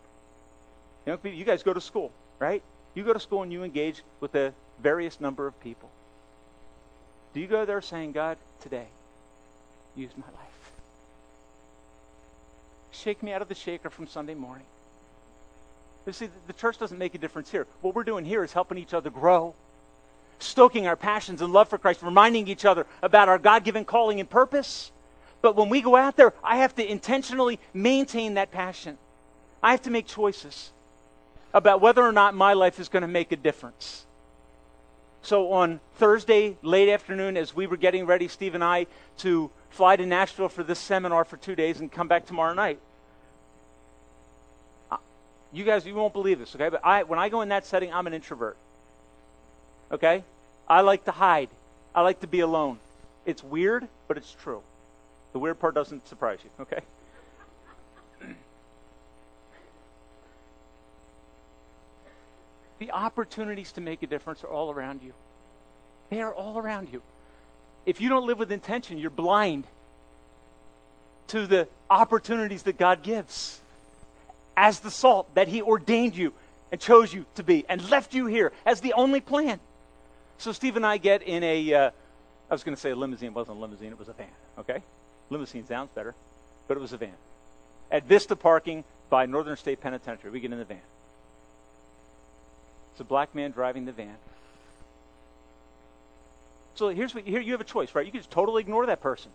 People, 1.04 1.30
you 1.30 1.44
guys 1.44 1.64
go 1.64 1.74
to 1.74 1.80
school, 1.80 2.12
right? 2.38 2.62
You 2.94 3.02
go 3.02 3.12
to 3.12 3.20
school 3.20 3.42
and 3.42 3.52
you 3.52 3.64
engage 3.64 4.02
with 4.20 4.34
a 4.36 4.54
various 4.80 5.20
number 5.20 5.48
of 5.48 5.58
people. 5.60 5.90
Do 7.34 7.40
you 7.40 7.48
go 7.48 7.64
there 7.64 7.80
saying, 7.80 8.12
God, 8.12 8.38
today, 8.60 8.86
use 9.96 10.12
my 10.16 10.26
life? 10.26 10.70
Shake 12.92 13.24
me 13.24 13.32
out 13.32 13.42
of 13.42 13.48
the 13.48 13.54
shaker 13.56 13.90
from 13.90 14.06
Sunday 14.06 14.34
morning. 14.34 14.66
You 16.06 16.12
see, 16.12 16.28
the 16.46 16.52
church 16.52 16.78
doesn't 16.78 16.98
make 16.98 17.14
a 17.14 17.18
difference 17.18 17.50
here. 17.50 17.66
What 17.80 17.94
we're 17.94 18.04
doing 18.04 18.24
here 18.24 18.44
is 18.44 18.52
helping 18.52 18.78
each 18.78 18.94
other 18.94 19.10
grow, 19.10 19.54
stoking 20.38 20.86
our 20.86 20.94
passions 20.94 21.42
and 21.42 21.52
love 21.52 21.68
for 21.68 21.78
Christ, 21.78 22.02
reminding 22.02 22.46
each 22.46 22.64
other 22.64 22.86
about 23.02 23.28
our 23.28 23.38
God 23.38 23.64
given 23.64 23.84
calling 23.84 24.20
and 24.20 24.30
purpose. 24.30 24.92
But 25.42 25.56
when 25.56 25.68
we 25.68 25.80
go 25.82 25.96
out 25.96 26.16
there, 26.16 26.32
I 26.44 26.58
have 26.58 26.74
to 26.76 26.88
intentionally 26.88 27.58
maintain 27.74 28.34
that 28.34 28.52
passion. 28.52 28.98
I 29.62 29.72
have 29.72 29.82
to 29.82 29.90
make 29.90 30.06
choices 30.06 30.70
about 31.52 31.80
whether 31.80 32.02
or 32.02 32.12
not 32.12 32.34
my 32.34 32.52
life 32.52 32.78
is 32.78 32.88
going 32.88 33.02
to 33.02 33.08
make 33.08 33.32
a 33.32 33.36
difference. 33.36 34.06
So 35.22 35.52
on 35.52 35.80
Thursday, 35.96 36.56
late 36.62 36.88
afternoon, 36.88 37.36
as 37.36 37.54
we 37.54 37.66
were 37.66 37.76
getting 37.76 38.06
ready, 38.06 38.28
Steve 38.28 38.54
and 38.54 38.62
I, 38.62 38.86
to 39.18 39.50
fly 39.70 39.96
to 39.96 40.06
Nashville 40.06 40.48
for 40.48 40.62
this 40.62 40.78
seminar 40.78 41.24
for 41.24 41.36
two 41.36 41.56
days 41.56 41.80
and 41.80 41.90
come 41.90 42.06
back 42.06 42.26
tomorrow 42.26 42.54
night, 42.54 42.78
you 45.56 45.64
guys, 45.64 45.86
you 45.86 45.94
won't 45.94 46.12
believe 46.12 46.38
this, 46.38 46.54
okay? 46.54 46.68
But 46.68 46.84
I, 46.84 47.04
when 47.04 47.18
I 47.18 47.30
go 47.30 47.40
in 47.40 47.48
that 47.48 47.64
setting, 47.64 47.92
I'm 47.92 48.06
an 48.06 48.12
introvert. 48.12 48.58
Okay? 49.90 50.22
I 50.68 50.82
like 50.82 51.04
to 51.04 51.12
hide. 51.12 51.48
I 51.94 52.02
like 52.02 52.20
to 52.20 52.26
be 52.26 52.40
alone. 52.40 52.78
It's 53.24 53.42
weird, 53.42 53.88
but 54.06 54.18
it's 54.18 54.36
true. 54.42 54.60
The 55.32 55.38
weird 55.38 55.58
part 55.58 55.74
doesn't 55.74 56.06
surprise 56.08 56.40
you, 56.44 56.50
okay? 56.60 56.80
the 62.78 62.90
opportunities 62.90 63.72
to 63.72 63.80
make 63.80 64.02
a 64.02 64.06
difference 64.06 64.44
are 64.44 64.48
all 64.48 64.70
around 64.70 65.02
you. 65.02 65.14
They 66.10 66.20
are 66.20 66.34
all 66.34 66.58
around 66.58 66.92
you. 66.92 67.00
If 67.86 68.00
you 68.00 68.10
don't 68.10 68.26
live 68.26 68.38
with 68.38 68.52
intention, 68.52 68.98
you're 68.98 69.10
blind 69.10 69.64
to 71.28 71.46
the 71.46 71.66
opportunities 71.88 72.64
that 72.64 72.76
God 72.76 73.02
gives 73.02 73.60
as 74.56 74.80
the 74.80 74.90
salt 74.90 75.34
that 75.34 75.48
He 75.48 75.62
ordained 75.62 76.16
you 76.16 76.32
and 76.72 76.80
chose 76.80 77.12
you 77.12 77.26
to 77.34 77.42
be 77.42 77.64
and 77.68 77.88
left 77.90 78.14
you 78.14 78.26
here 78.26 78.52
as 78.64 78.80
the 78.80 78.92
only 78.94 79.20
plan. 79.20 79.60
So 80.38 80.52
Steve 80.52 80.76
and 80.76 80.86
I 80.86 80.98
get 80.98 81.22
in 81.22 81.42
a, 81.42 81.74
uh, 81.74 81.90
I 82.50 82.54
was 82.54 82.64
going 82.64 82.74
to 82.74 82.80
say 82.80 82.90
a 82.90 82.96
limousine. 82.96 83.28
It 83.28 83.34
wasn't 83.34 83.58
a 83.58 83.60
limousine, 83.60 83.92
it 83.92 83.98
was 83.98 84.08
a 84.08 84.12
van, 84.12 84.26
okay? 84.58 84.82
Limousine 85.30 85.66
sounds 85.66 85.90
better, 85.94 86.14
but 86.68 86.76
it 86.76 86.80
was 86.80 86.92
a 86.92 86.96
van. 86.96 87.14
At 87.90 88.04
Vista 88.04 88.36
Parking 88.36 88.84
by 89.08 89.26
Northern 89.26 89.56
State 89.56 89.80
Penitentiary, 89.80 90.30
we 90.30 90.40
get 90.40 90.52
in 90.52 90.58
the 90.58 90.64
van. 90.64 90.80
It's 92.92 93.00
a 93.00 93.04
black 93.04 93.34
man 93.34 93.50
driving 93.50 93.84
the 93.84 93.92
van. 93.92 94.16
So 96.76 96.88
here's 96.88 97.14
what 97.14 97.24
here 97.24 97.40
you 97.40 97.52
have 97.52 97.60
a 97.60 97.64
choice, 97.64 97.94
right? 97.94 98.04
You 98.04 98.12
can 98.12 98.20
just 98.20 98.30
totally 98.30 98.62
ignore 98.62 98.86
that 98.86 99.00
person. 99.02 99.30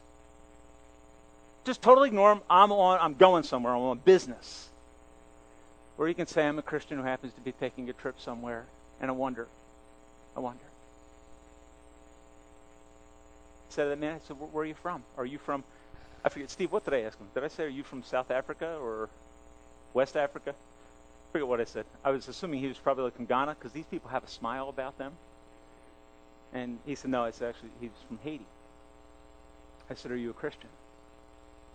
Just 1.63 1.81
totally 1.81 2.07
ignore 2.07 2.31
him. 2.31 2.41
I'm 2.49 2.71
on 2.71 2.99
I'm 2.99 3.13
going 3.13 3.43
somewhere. 3.43 3.75
I'm 3.75 3.81
on 3.81 3.99
business. 3.99 4.69
Or 6.01 6.07
you 6.07 6.15
can 6.15 6.25
say, 6.25 6.47
I'm 6.47 6.57
a 6.57 6.63
Christian 6.63 6.97
who 6.97 7.03
happens 7.03 7.31
to 7.33 7.41
be 7.41 7.51
taking 7.51 7.87
a 7.87 7.93
trip 7.93 8.19
somewhere, 8.19 8.65
and 8.99 9.11
I 9.11 9.13
wonder. 9.13 9.47
I 10.35 10.39
wonder. 10.39 10.63
Said 13.69 13.83
to 13.83 13.89
that 13.89 13.99
man, 13.99 14.15
I 14.15 14.27
said, 14.27 14.35
where 14.39 14.63
are 14.63 14.65
you 14.65 14.73
from? 14.73 15.03
Are 15.15 15.27
you 15.27 15.37
from, 15.37 15.63
I 16.25 16.29
forget, 16.29 16.49
Steve, 16.49 16.71
what 16.71 16.85
did 16.85 16.95
I 16.95 17.01
ask 17.01 17.19
him? 17.19 17.27
Did 17.35 17.43
I 17.43 17.49
say, 17.49 17.65
are 17.65 17.67
you 17.67 17.83
from 17.83 18.01
South 18.01 18.31
Africa 18.31 18.79
or 18.81 19.09
West 19.93 20.17
Africa? 20.17 20.55
I 20.55 21.31
forget 21.33 21.47
what 21.47 21.61
I 21.61 21.65
said. 21.65 21.85
I 22.03 22.09
was 22.09 22.27
assuming 22.27 22.61
he 22.61 22.67
was 22.67 22.79
probably 22.79 23.03
like 23.03 23.15
from 23.15 23.27
Ghana 23.27 23.53
because 23.59 23.71
these 23.71 23.85
people 23.85 24.09
have 24.09 24.23
a 24.23 24.27
smile 24.27 24.69
about 24.69 24.97
them. 24.97 25.11
And 26.51 26.79
he 26.83 26.95
said, 26.95 27.11
no, 27.11 27.23
I 27.25 27.29
said, 27.29 27.49
actually, 27.49 27.69
he 27.79 27.89
was 27.89 27.97
from 28.07 28.17
Haiti. 28.23 28.47
I 29.87 29.93
said, 29.93 30.11
are 30.11 30.17
you 30.17 30.31
a 30.31 30.33
Christian? 30.33 30.69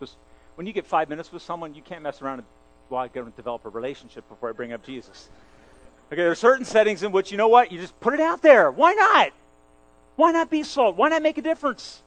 Because 0.00 0.16
when 0.56 0.66
you 0.66 0.72
get 0.72 0.84
five 0.84 1.08
minutes 1.08 1.30
with 1.30 1.42
someone, 1.42 1.76
you 1.76 1.82
can't 1.82 2.02
mess 2.02 2.20
around 2.20 2.40
and 2.40 2.48
well, 2.88 3.00
I 3.00 3.08
got 3.08 3.24
to 3.24 3.30
develop 3.30 3.64
a 3.64 3.68
relationship 3.68 4.28
before 4.28 4.48
I 4.48 4.52
bring 4.52 4.72
up 4.72 4.84
Jesus. 4.84 5.28
Okay, 6.08 6.22
there 6.22 6.30
are 6.30 6.36
certain 6.36 6.64
settings 6.64 7.02
in 7.02 7.10
which, 7.10 7.32
you 7.32 7.36
know 7.36 7.48
what, 7.48 7.72
you 7.72 7.80
just 7.80 7.98
put 8.00 8.14
it 8.14 8.20
out 8.20 8.42
there. 8.42 8.70
Why 8.70 8.92
not? 8.92 9.32
Why 10.14 10.32
not 10.32 10.50
be 10.50 10.62
salt? 10.62 10.96
Why 10.96 11.08
not 11.08 11.22
make 11.22 11.36
a 11.36 11.42
difference? 11.42 12.02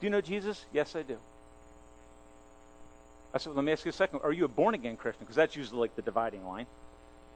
Do 0.00 0.06
you 0.06 0.10
know 0.10 0.20
Jesus? 0.20 0.64
Yes, 0.72 0.94
I 0.94 1.02
do. 1.02 1.18
I 3.34 3.38
said, 3.38 3.48
well, 3.48 3.56
let 3.56 3.64
me 3.64 3.72
ask 3.72 3.84
you 3.84 3.90
a 3.90 3.92
second. 3.92 4.20
Are 4.22 4.32
you 4.32 4.44
a 4.44 4.48
born 4.48 4.74
again 4.74 4.96
Christian? 4.96 5.24
Because 5.24 5.36
that's 5.36 5.56
usually 5.56 5.80
like 5.80 5.96
the 5.96 6.02
dividing 6.02 6.46
line. 6.46 6.66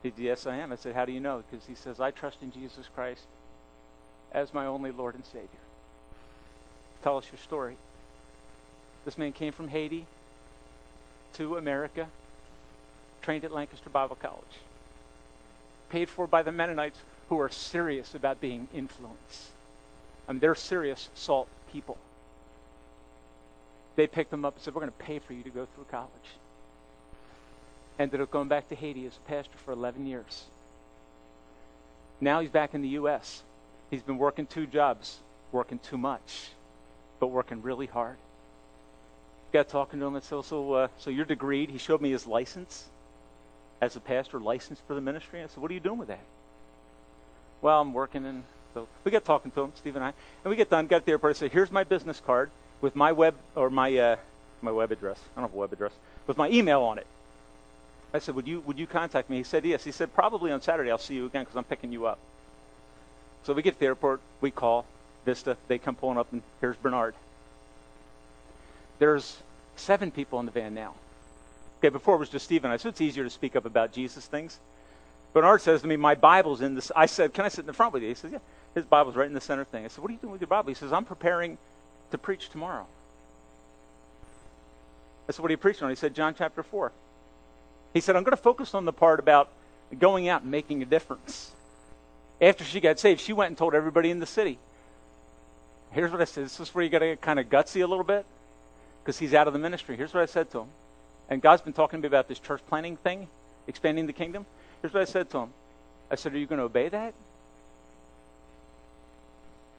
He 0.02 0.10
said, 0.10 0.18
yes, 0.18 0.46
I 0.46 0.56
am. 0.56 0.72
I 0.72 0.76
said, 0.76 0.94
how 0.94 1.04
do 1.04 1.10
you 1.10 1.18
know? 1.18 1.42
Because 1.50 1.66
he 1.66 1.74
says, 1.74 1.98
I 1.98 2.12
trust 2.12 2.38
in 2.42 2.52
Jesus 2.52 2.88
Christ 2.94 3.26
as 4.30 4.54
my 4.54 4.66
only 4.66 4.92
Lord 4.92 5.16
and 5.16 5.24
Savior. 5.24 5.48
Tell 7.02 7.16
us 7.16 7.26
your 7.32 7.38
story. 7.38 7.76
This 9.04 9.18
man 9.18 9.32
came 9.32 9.52
from 9.52 9.68
Haiti 9.68 10.06
to 11.34 11.56
America 11.56 12.06
trained 13.28 13.44
at 13.44 13.52
Lancaster 13.52 13.90
Bible 13.90 14.16
College, 14.16 14.56
paid 15.90 16.08
for 16.08 16.26
by 16.26 16.40
the 16.40 16.50
Mennonites 16.50 16.98
who 17.28 17.38
are 17.38 17.50
serious 17.50 18.14
about 18.14 18.40
being 18.40 18.68
influenced. 18.72 19.50
I 20.26 20.32
mean, 20.32 20.40
they're 20.40 20.54
serious 20.54 21.10
salt 21.12 21.46
people. 21.70 21.98
They 23.96 24.06
picked 24.06 24.32
him 24.32 24.46
up 24.46 24.54
and 24.54 24.62
said, 24.62 24.74
We're 24.74 24.80
going 24.80 24.92
to 24.92 25.04
pay 25.04 25.18
for 25.18 25.34
you 25.34 25.42
to 25.42 25.50
go 25.50 25.68
through 25.74 25.84
college. 25.90 26.08
Ended 27.98 28.22
up 28.22 28.30
going 28.30 28.48
back 28.48 28.70
to 28.70 28.74
Haiti 28.74 29.04
as 29.04 29.18
a 29.18 29.28
pastor 29.28 29.58
for 29.62 29.72
11 29.72 30.06
years. 30.06 30.44
Now 32.22 32.40
he's 32.40 32.48
back 32.48 32.72
in 32.72 32.80
the 32.80 32.96
U.S. 33.00 33.42
He's 33.90 34.00
been 34.00 34.16
working 34.16 34.46
two 34.46 34.66
jobs, 34.66 35.18
working 35.52 35.80
too 35.80 35.98
much, 35.98 36.48
but 37.20 37.26
working 37.26 37.60
really 37.60 37.84
hard. 37.84 38.16
Got 39.52 39.68
talking 39.68 40.00
to 40.00 40.06
him 40.06 40.14
and 40.14 40.24
said, 40.24 40.46
so, 40.46 40.72
uh, 40.72 40.88
so 40.96 41.10
you're 41.10 41.26
degreed. 41.26 41.68
He 41.68 41.76
showed 41.76 42.00
me 42.00 42.10
his 42.10 42.26
license 42.26 42.88
as 43.80 43.96
a 43.96 44.00
pastor 44.00 44.40
licensed 44.40 44.82
for 44.86 44.94
the 44.94 45.00
ministry? 45.00 45.42
I 45.42 45.46
said, 45.46 45.58
What 45.58 45.70
are 45.70 45.74
you 45.74 45.80
doing 45.80 45.98
with 45.98 46.08
that? 46.08 46.24
Well, 47.60 47.80
I'm 47.80 47.92
working 47.92 48.24
and 48.24 48.44
so 48.74 48.86
we 49.02 49.10
got 49.10 49.24
talking 49.24 49.50
to 49.52 49.62
him, 49.62 49.72
Steve 49.76 49.96
and 49.96 50.04
I, 50.04 50.08
and 50.08 50.50
we 50.50 50.56
get 50.56 50.70
done, 50.70 50.86
got 50.86 51.00
to 51.00 51.06
the 51.06 51.12
airport, 51.12 51.36
I 51.36 51.38
said, 51.38 51.52
Here's 51.52 51.72
my 51.72 51.84
business 51.84 52.20
card 52.24 52.50
with 52.80 52.94
my 52.94 53.12
web 53.12 53.34
or 53.54 53.70
my 53.70 53.96
uh, 53.96 54.16
my 54.62 54.70
web 54.70 54.92
address. 54.92 55.18
I 55.36 55.40
don't 55.40 55.50
have 55.50 55.54
a 55.54 55.58
web 55.58 55.72
address, 55.72 55.92
with 56.26 56.36
my 56.36 56.48
email 56.50 56.82
on 56.82 56.98
it. 56.98 57.06
I 58.12 58.18
said, 58.18 58.34
Would 58.34 58.46
you 58.46 58.60
would 58.60 58.78
you 58.78 58.86
contact 58.86 59.30
me? 59.30 59.38
He 59.38 59.42
said, 59.42 59.64
Yes. 59.64 59.84
He 59.84 59.92
said, 59.92 60.14
Probably 60.14 60.52
on 60.52 60.60
Saturday 60.60 60.90
I'll 60.90 60.98
see 60.98 61.14
you 61.14 61.26
again 61.26 61.42
because 61.42 61.56
I'm 61.56 61.64
picking 61.64 61.92
you 61.92 62.06
up. 62.06 62.18
So 63.44 63.52
we 63.52 63.62
get 63.62 63.74
to 63.74 63.80
the 63.80 63.86
airport, 63.86 64.20
we 64.40 64.50
call 64.50 64.84
Vista, 65.24 65.56
they 65.68 65.78
come 65.78 65.94
pulling 65.94 66.18
up 66.18 66.32
and 66.32 66.42
here's 66.60 66.76
Bernard. 66.76 67.14
There's 68.98 69.38
seven 69.76 70.10
people 70.10 70.40
in 70.40 70.46
the 70.46 70.52
van 70.52 70.74
now. 70.74 70.94
Okay, 71.78 71.90
before 71.90 72.16
it 72.16 72.18
was 72.18 72.28
just 72.28 72.44
Stephen. 72.44 72.70
I 72.70 72.76
said 72.76 72.90
it's 72.90 73.00
easier 73.00 73.24
to 73.24 73.30
speak 73.30 73.54
up 73.54 73.64
about 73.64 73.92
Jesus 73.92 74.26
things. 74.26 74.58
Bernard 75.32 75.60
says 75.60 75.82
to 75.82 75.86
me, 75.86 75.96
My 75.96 76.14
Bible's 76.14 76.60
in 76.60 76.74
this. 76.74 76.90
I 76.96 77.06
said, 77.06 77.32
Can 77.32 77.44
I 77.44 77.48
sit 77.48 77.60
in 77.60 77.66
the 77.66 77.72
front 77.72 77.92
with 77.92 78.02
you? 78.02 78.08
He 78.08 78.14
says, 78.14 78.32
Yeah. 78.32 78.38
His 78.74 78.84
Bible's 78.84 79.16
right 79.16 79.26
in 79.26 79.34
the 79.34 79.40
center 79.40 79.64
thing. 79.64 79.84
I 79.84 79.88
said, 79.88 80.02
What 80.02 80.10
are 80.10 80.14
you 80.14 80.18
doing 80.18 80.32
with 80.32 80.40
your 80.40 80.48
Bible? 80.48 80.68
He 80.68 80.74
says, 80.74 80.92
I'm 80.92 81.04
preparing 81.04 81.58
to 82.10 82.18
preach 82.18 82.48
tomorrow. 82.48 82.86
I 85.28 85.32
said, 85.32 85.42
What 85.42 85.50
are 85.50 85.52
you 85.52 85.58
preaching 85.58 85.84
on? 85.84 85.90
He 85.90 85.96
said, 85.96 86.14
John 86.14 86.34
chapter 86.36 86.62
4. 86.62 86.92
He 87.94 88.00
said, 88.00 88.16
I'm 88.16 88.24
going 88.24 88.36
to 88.36 88.42
focus 88.42 88.74
on 88.74 88.84
the 88.84 88.92
part 88.92 89.20
about 89.20 89.50
going 89.98 90.28
out 90.28 90.42
and 90.42 90.50
making 90.50 90.82
a 90.82 90.86
difference. 90.86 91.52
After 92.40 92.64
she 92.64 92.80
got 92.80 92.98
saved, 92.98 93.20
she 93.20 93.32
went 93.32 93.48
and 93.48 93.58
told 93.58 93.74
everybody 93.74 94.10
in 94.10 94.20
the 94.20 94.26
city. 94.26 94.58
Here's 95.90 96.10
what 96.10 96.20
I 96.20 96.24
said. 96.24 96.44
This 96.44 96.60
is 96.60 96.74
where 96.74 96.84
you 96.84 96.90
got 96.90 97.00
to 97.00 97.06
get 97.06 97.20
kind 97.20 97.38
of 97.38 97.48
gutsy 97.48 97.82
a 97.82 97.86
little 97.86 98.04
bit 98.04 98.26
because 99.02 99.18
he's 99.18 99.34
out 99.34 99.46
of 99.46 99.52
the 99.52 99.58
ministry. 99.58 99.96
Here's 99.96 100.12
what 100.12 100.22
I 100.22 100.26
said 100.26 100.50
to 100.50 100.60
him 100.60 100.68
and 101.28 101.42
God's 101.42 101.62
been 101.62 101.72
talking 101.72 102.00
to 102.00 102.02
me 102.02 102.08
about 102.08 102.28
this 102.28 102.38
church 102.38 102.60
planting 102.68 102.96
thing, 102.96 103.28
expanding 103.66 104.06
the 104.06 104.12
kingdom. 104.12 104.46
Here's 104.80 104.94
what 104.94 105.02
I 105.02 105.06
said 105.06 105.30
to 105.30 105.38
him 105.38 105.50
I 106.10 106.14
said, 106.14 106.34
Are 106.34 106.38
you 106.38 106.46
going 106.46 106.58
to 106.58 106.64
obey 106.64 106.88
that? 106.88 107.14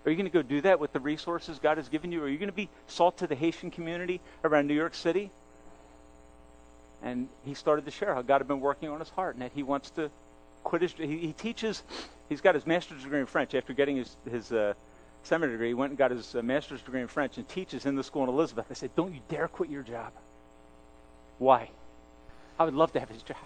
Are 0.06 0.12
you 0.12 0.16
going 0.16 0.30
to 0.30 0.34
go 0.34 0.42
do 0.42 0.62
that 0.62 0.80
with 0.80 0.94
the 0.94 1.00
resources 1.00 1.60
God 1.60 1.78
has 1.78 1.90
given 1.90 2.12
you? 2.12 2.24
Are 2.24 2.30
you 2.30 2.38
going 2.38 2.50
to 2.50 2.56
be 2.56 2.70
salt 2.88 3.18
to 3.18 3.28
the 3.28 3.36
Haitian 3.36 3.70
community 3.70 4.22
around 4.44 4.68
New 4.68 4.74
York 4.74 4.96
City? 4.96 5.30
And 7.02 7.28
he 7.44 7.54
started 7.54 7.86
to 7.86 7.92
share 7.92 8.14
how 8.14 8.22
God 8.22 8.40
had 8.40 8.48
been 8.48 8.62
working 8.62 8.90
on 8.90 9.00
his 9.00 9.10
heart 9.10 9.36
and 9.36 9.42
that 9.42 9.52
he 9.54 9.64
wants 9.64 9.90
to 9.92 10.10
quit 10.64 10.82
his. 10.82 10.94
He, 10.94 11.18
he 11.18 11.34
teaches, 11.34 11.84
he's 12.28 12.42
got 12.42 12.56
his 12.56 12.66
master's 12.66 13.04
degree 13.04 13.20
in 13.20 13.26
French 13.26 13.54
after 13.56 13.74
getting 13.74 13.98
his, 13.98 14.16
his 14.30 14.52
uh, 14.52 14.74
seminary 15.24 15.56
degree. 15.56 15.68
He 15.70 15.74
went 15.74 15.92
and 15.92 15.98
got 15.98 16.12
his 16.12 16.36
uh, 16.36 16.42
master's 16.42 16.82
degree 16.82 17.02
in 17.02 17.08
French 17.08 17.38
and 17.38 17.48
teaches 17.48 17.86
in 17.86 17.96
the 17.96 18.04
school 18.04 18.24
in 18.24 18.30
Elizabeth. 18.30 18.66
I 18.70 18.74
said, 18.74 18.96
Don't 18.96 19.14
you 19.14 19.22
dare 19.30 19.48
quit 19.48 19.70
your 19.70 19.84
job. 19.84 20.12
Why? 21.40 21.70
I 22.60 22.66
would 22.66 22.76
love 22.76 22.94
to 22.94 23.00
have 23.00 23.10
his 23.10 23.24
job. 23.24 23.38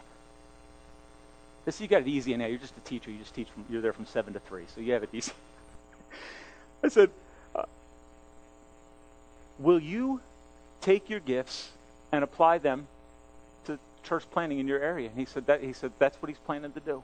This 1.66 1.80
you 1.80 1.88
got 1.88 2.02
it 2.02 2.08
easy 2.08 2.36
now. 2.36 2.48
You're 2.48 2.58
just 2.58 2.76
a 2.76 2.82
teacher. 2.82 3.10
You 3.10 3.20
just 3.20 3.34
teach 3.34 3.48
from 3.50 3.66
you're 3.70 3.82
there 3.82 3.94
from 3.94 4.06
seven 4.06 4.34
to 4.34 4.40
three, 4.40 4.66
so 4.76 4.82
you 4.82 4.92
have 4.94 5.04
it 5.04 5.10
easy. 5.14 5.32
I 6.84 6.90
said, 6.90 7.10
uh, 7.56 7.64
"Will 9.60 9.80
you 9.80 10.20
take 10.84 11.10
your 11.10 11.22
gifts 11.22 11.72
and 12.12 12.24
apply 12.24 12.58
them 12.58 12.88
to 13.66 13.80
church 14.04 14.24
planting 14.32 14.60
in 14.60 14.68
your 14.68 14.80
area. 14.80 15.10
And 15.10 15.18
he 15.18 15.26
said, 15.26 15.48
that, 15.48 15.64
he 15.64 15.74
said, 15.74 15.92
that's 15.98 16.22
what 16.22 16.30
he's 16.30 16.38
planning 16.38 16.72
to 16.74 16.80
do. 16.80 17.02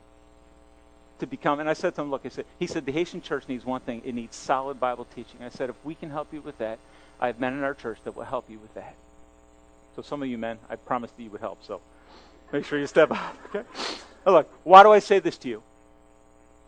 To 1.19 1.27
become, 1.27 1.59
and 1.59 1.69
I 1.69 1.73
said 1.73 1.95
to 1.95 2.01
him, 2.01 2.11
look, 2.11 2.21
I 2.25 2.29
said, 2.29 2.45
he 2.59 2.67
said, 2.67 2.85
the 2.85 2.91
Haitian 2.91 3.21
church 3.21 3.47
needs 3.47 3.65
one 3.65 3.81
thing. 3.81 4.01
It 4.05 4.13
needs 4.13 4.35
solid 4.35 4.79
Bible 4.79 5.05
teaching. 5.15 5.41
I 5.41 5.49
said, 5.49 5.69
if 5.69 5.75
we 5.83 5.95
can 5.95 6.09
help 6.09 6.33
you 6.33 6.41
with 6.41 6.57
that, 6.59 6.79
I 7.19 7.27
have 7.27 7.39
men 7.39 7.53
in 7.53 7.63
our 7.63 7.73
church 7.73 7.97
that 8.03 8.15
will 8.15 8.23
help 8.23 8.49
you 8.49 8.59
with 8.59 8.73
that. 8.75 8.95
So 9.95 10.01
some 10.01 10.21
of 10.21 10.29
you 10.29 10.37
men, 10.37 10.57
I 10.69 10.75
promised 10.75 11.17
that 11.17 11.23
you 11.23 11.29
would 11.31 11.41
help. 11.41 11.63
So 11.63 11.81
make 12.51 12.65
sure 12.65 12.79
you 12.79 12.87
step 12.87 13.11
up. 13.11 13.37
Okay. 13.47 13.67
Now 14.25 14.33
look, 14.33 14.51
why 14.63 14.83
do 14.83 14.91
I 14.91 14.99
say 14.99 15.19
this 15.19 15.37
to 15.39 15.49
you? 15.49 15.63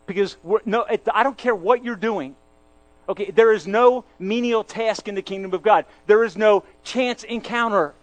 Because 0.06 0.36
no, 0.64 0.82
it, 0.84 1.06
I 1.12 1.22
don't 1.22 1.36
care 1.36 1.54
what 1.54 1.84
you're 1.84 1.96
doing. 1.96 2.34
Okay, 3.08 3.30
there 3.30 3.52
is 3.52 3.66
no 3.66 4.04
menial 4.18 4.64
task 4.64 5.08
in 5.08 5.14
the 5.14 5.22
kingdom 5.22 5.52
of 5.52 5.62
God. 5.62 5.84
There 6.06 6.24
is 6.24 6.36
no 6.36 6.64
chance 6.84 7.24
encounter. 7.24 7.94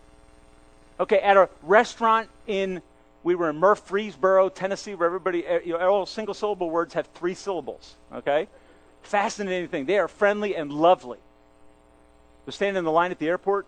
Okay, 1.00 1.20
at 1.20 1.38
a 1.38 1.50
restaurant 1.64 2.30
in, 2.48 2.82
we 3.24 3.36
were 3.36 3.50
in 3.50 3.58
Murfreesboro, 3.58 4.50
Tennessee, 4.50 4.96
where 4.96 5.08
everybody, 5.08 5.46
eh, 5.46 5.60
you 5.66 5.78
know, 5.78 5.90
all 5.90 6.06
single 6.06 6.34
syllable 6.34 6.70
words 6.70 6.94
have 6.94 7.08
three 7.16 7.34
syllables. 7.34 7.96
Okay? 8.14 8.48
Fascinating 9.04 9.70
thing. 9.70 9.86
They 9.86 9.98
are 9.98 10.10
friendly 10.10 10.56
and 10.56 10.72
lovely. 10.72 11.20
We're 12.46 12.52
standing 12.52 12.80
in 12.80 12.86
the 12.86 12.92
line 12.92 13.12
at 13.12 13.20
the 13.20 13.28
airport. 13.28 13.66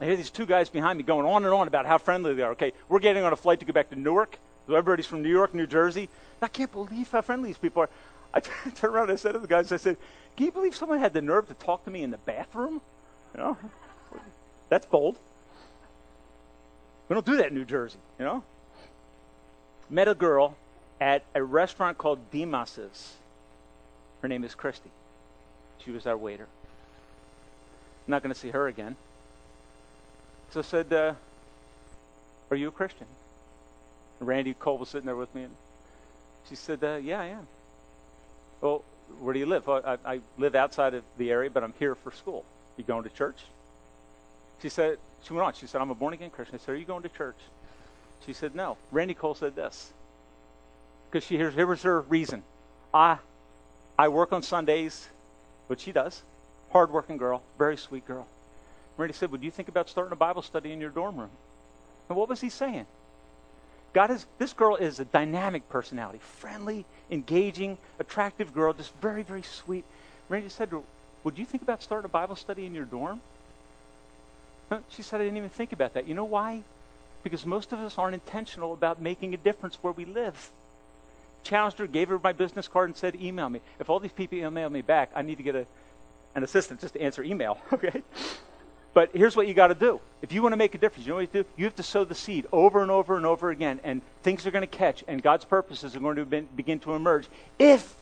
I 0.00 0.06
hear 0.06 0.16
these 0.16 0.30
two 0.30 0.46
guys 0.46 0.70
behind 0.70 0.96
me 0.96 1.04
going 1.04 1.26
on 1.26 1.44
and 1.44 1.52
on 1.52 1.68
about 1.68 1.84
how 1.84 1.98
friendly 1.98 2.34
they 2.34 2.42
are. 2.42 2.52
Okay, 2.52 2.72
we're 2.88 3.00
getting 3.00 3.22
on 3.22 3.32
a 3.32 3.36
flight 3.36 3.60
to 3.60 3.66
go 3.66 3.72
back 3.72 3.90
to 3.90 3.96
Newark. 3.96 4.38
So 4.66 4.74
everybody's 4.74 5.06
from 5.06 5.22
New 5.22 5.30
York, 5.30 5.52
New 5.52 5.66
Jersey. 5.66 6.08
I 6.40 6.48
can't 6.48 6.72
believe 6.72 7.10
how 7.10 7.20
friendly 7.20 7.48
these 7.48 7.58
people 7.58 7.82
are. 7.82 7.90
I 8.32 8.40
turned 8.74 8.94
around 8.94 9.10
and 9.10 9.12
I 9.12 9.16
said 9.16 9.32
to 9.32 9.38
the 9.38 9.46
guys, 9.46 9.72
I 9.72 9.76
said, 9.76 9.96
Can 10.36 10.46
you 10.46 10.52
believe 10.52 10.74
someone 10.74 11.00
had 11.00 11.12
the 11.12 11.20
nerve 11.20 11.48
to 11.48 11.54
talk 11.54 11.84
to 11.84 11.90
me 11.90 12.02
in 12.02 12.10
the 12.10 12.18
bathroom? 12.18 12.80
You 13.34 13.40
know? 13.40 13.58
That's 14.68 14.86
bold. 14.86 15.18
We 17.08 17.14
don't 17.14 17.26
do 17.26 17.36
that 17.38 17.48
in 17.48 17.54
New 17.54 17.64
Jersey, 17.64 17.98
you 18.18 18.24
know? 18.24 18.44
Met 19.90 20.06
a 20.06 20.14
girl 20.14 20.56
at 21.00 21.24
a 21.34 21.42
restaurant 21.42 21.98
called 21.98 22.30
Demas's. 22.30 23.14
Her 24.22 24.28
name 24.28 24.44
is 24.44 24.54
Christy. 24.54 24.90
She 25.84 25.90
was 25.90 26.06
our 26.06 26.16
waiter. 26.16 26.46
I'm 28.06 28.10
not 28.12 28.22
going 28.22 28.32
to 28.32 28.38
see 28.38 28.50
her 28.50 28.68
again. 28.68 28.96
So 30.52 30.60
I 30.60 30.62
said, 30.62 30.92
uh, 30.92 31.14
Are 32.50 32.56
you 32.56 32.68
a 32.68 32.72
Christian? 32.72 33.06
Randy 34.18 34.54
Cole 34.54 34.78
was 34.78 34.88
sitting 34.88 35.06
there 35.06 35.16
with 35.16 35.34
me, 35.34 35.44
and 35.44 35.54
she 36.48 36.56
said, 36.56 36.82
uh, 36.82 36.96
Yeah, 36.96 37.20
I 37.20 37.26
am. 37.26 37.46
Well, 38.60 38.84
where 39.20 39.32
do 39.32 39.40
you 39.40 39.46
live? 39.46 39.66
Well, 39.66 39.82
I, 39.84 40.14
I 40.14 40.20
live 40.38 40.54
outside 40.54 40.94
of 40.94 41.04
the 41.18 41.30
area, 41.30 41.50
but 41.50 41.64
I'm 41.64 41.74
here 41.78 41.94
for 41.94 42.12
school. 42.12 42.44
You 42.76 42.84
going 42.84 43.04
to 43.04 43.10
church? 43.10 43.38
She 44.62 44.68
said, 44.68 44.98
she 45.22 45.32
went 45.32 45.46
on. 45.46 45.52
She 45.54 45.66
said, 45.66 45.80
I'm 45.80 45.90
a 45.90 45.94
born 45.94 46.14
again 46.14 46.30
Christian. 46.30 46.56
I 46.56 46.58
said, 46.58 46.74
Are 46.74 46.78
you 46.78 46.84
going 46.84 47.02
to 47.02 47.08
church? 47.08 47.36
She 48.26 48.32
said, 48.32 48.54
No. 48.54 48.76
Randy 48.90 49.14
Cole 49.14 49.34
said 49.34 49.54
this. 49.56 49.92
Because 51.10 51.26
she 51.26 51.36
here 51.36 51.66
was 51.66 51.82
her 51.82 52.02
reason. 52.02 52.42
I 52.92 53.18
I 53.98 54.08
work 54.08 54.32
on 54.32 54.42
Sundays, 54.42 55.08
which 55.66 55.80
she 55.80 55.92
does. 55.92 56.22
Hardworking 56.70 57.16
girl, 57.16 57.42
very 57.58 57.76
sweet 57.76 58.06
girl. 58.06 58.26
Randy 59.00 59.14
said, 59.14 59.32
Would 59.32 59.42
you 59.42 59.50
think 59.50 59.68
about 59.68 59.88
starting 59.88 60.12
a 60.12 60.16
Bible 60.16 60.42
study 60.42 60.72
in 60.72 60.80
your 60.80 60.90
dorm 60.90 61.16
room? 61.16 61.30
And 62.08 62.18
what 62.18 62.28
was 62.28 62.40
he 62.40 62.50
saying? 62.50 62.86
God 63.92 64.10
is 64.10 64.26
this 64.38 64.52
girl 64.52 64.76
is 64.76 65.00
a 65.00 65.04
dynamic 65.04 65.68
personality, 65.68 66.20
friendly, 66.38 66.84
engaging, 67.10 67.78
attractive 67.98 68.54
girl, 68.54 68.72
just 68.72 68.94
very, 69.00 69.22
very 69.22 69.42
sweet. 69.42 69.84
Randy 70.28 70.50
said 70.50 70.70
Would 71.24 71.38
you 71.38 71.44
think 71.44 71.62
about 71.62 71.82
starting 71.82 72.04
a 72.04 72.08
Bible 72.12 72.36
study 72.36 72.66
in 72.66 72.74
your 72.74 72.84
dorm? 72.84 73.20
She 74.90 75.02
said, 75.02 75.20
I 75.20 75.24
didn't 75.24 75.38
even 75.38 75.50
think 75.50 75.72
about 75.72 75.94
that. 75.94 76.06
You 76.06 76.14
know 76.14 76.24
why? 76.24 76.62
Because 77.24 77.44
most 77.44 77.72
of 77.72 77.80
us 77.80 77.98
aren't 77.98 78.14
intentional 78.14 78.72
about 78.72 79.02
making 79.02 79.34
a 79.34 79.36
difference 79.36 79.76
where 79.82 79.92
we 79.92 80.04
live. 80.04 80.50
Challenged 81.42 81.78
her, 81.78 81.88
gave 81.88 82.08
her 82.10 82.20
my 82.22 82.32
business 82.32 82.68
card, 82.68 82.90
and 82.90 82.96
said, 82.96 83.16
Email 83.16 83.48
me. 83.48 83.60
If 83.80 83.90
all 83.90 83.98
these 83.98 84.12
people 84.12 84.38
email 84.38 84.70
me 84.70 84.82
back, 84.82 85.10
I 85.16 85.22
need 85.22 85.38
to 85.38 85.42
get 85.42 85.56
a, 85.56 85.66
an 86.34 86.44
assistant 86.44 86.80
just 86.80 86.94
to 86.94 87.00
answer 87.00 87.24
email, 87.24 87.58
okay? 87.72 88.02
But 88.92 89.10
here's 89.14 89.36
what 89.36 89.46
you 89.46 89.54
got 89.54 89.68
to 89.68 89.74
do. 89.74 90.00
If 90.20 90.32
you 90.32 90.42
want 90.42 90.52
to 90.52 90.56
make 90.56 90.74
a 90.74 90.78
difference, 90.78 91.06
you 91.06 91.10
know 91.10 91.16
what 91.16 91.34
you 91.34 91.42
do? 91.42 91.48
You 91.56 91.64
have 91.64 91.76
to 91.76 91.82
sow 91.82 92.04
the 92.04 92.14
seed 92.14 92.46
over 92.52 92.82
and 92.82 92.90
over 92.90 93.16
and 93.16 93.24
over 93.24 93.50
again, 93.50 93.80
and 93.84 94.02
things 94.22 94.46
are 94.46 94.50
going 94.50 94.62
to 94.62 94.66
catch, 94.66 95.04
and 95.06 95.22
God's 95.22 95.44
purposes 95.44 95.94
are 95.94 96.00
going 96.00 96.16
to 96.16 96.24
be, 96.24 96.40
begin 96.40 96.80
to 96.80 96.94
emerge. 96.94 97.26
If 97.58 97.94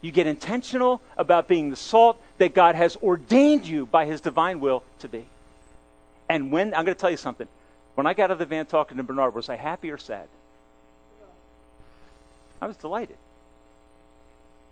you 0.00 0.10
get 0.10 0.26
intentional 0.26 1.00
about 1.16 1.46
being 1.46 1.70
the 1.70 1.76
salt 1.76 2.20
that 2.38 2.54
God 2.54 2.74
has 2.74 2.96
ordained 2.96 3.66
you 3.66 3.86
by 3.86 4.04
His 4.04 4.20
divine 4.20 4.60
will 4.60 4.82
to 4.98 5.08
be. 5.08 5.24
And 6.28 6.50
when, 6.50 6.74
I'm 6.74 6.84
going 6.84 6.94
to 6.94 7.00
tell 7.00 7.10
you 7.10 7.16
something. 7.16 7.46
When 7.94 8.06
I 8.06 8.14
got 8.14 8.24
out 8.24 8.30
of 8.32 8.38
the 8.38 8.46
van 8.46 8.66
talking 8.66 8.96
to 8.96 9.02
Bernard, 9.02 9.34
was 9.34 9.48
I 9.48 9.56
happy 9.56 9.90
or 9.90 9.98
sad? 9.98 10.26
I 12.60 12.66
was 12.66 12.76
delighted. 12.76 13.16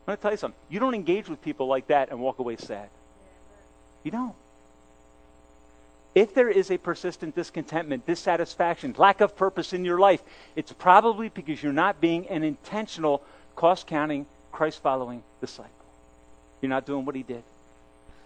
I'm 0.02 0.06
going 0.06 0.16
to 0.16 0.22
tell 0.22 0.30
you 0.30 0.36
something. 0.36 0.58
You 0.70 0.80
don't 0.80 0.94
engage 0.94 1.28
with 1.28 1.42
people 1.42 1.66
like 1.66 1.88
that 1.88 2.10
and 2.10 2.20
walk 2.20 2.38
away 2.38 2.56
sad. 2.56 2.88
You 4.02 4.10
don't. 4.10 4.34
If 6.14 6.34
there 6.34 6.48
is 6.48 6.70
a 6.70 6.78
persistent 6.78 7.36
discontentment, 7.36 8.06
dissatisfaction, 8.06 8.94
lack 8.98 9.20
of 9.20 9.36
purpose 9.36 9.72
in 9.72 9.84
your 9.84 9.98
life, 10.00 10.22
it's 10.56 10.72
probably 10.72 11.28
because 11.28 11.62
you're 11.62 11.72
not 11.72 12.00
being 12.00 12.26
an 12.28 12.42
intentional, 12.42 13.22
cost 13.54 13.86
counting, 13.86 14.26
Christ 14.50 14.82
following 14.82 15.22
disciple. 15.40 15.70
You're 16.60 16.70
not 16.70 16.84
doing 16.84 17.04
what 17.04 17.14
he 17.14 17.22
did. 17.22 17.44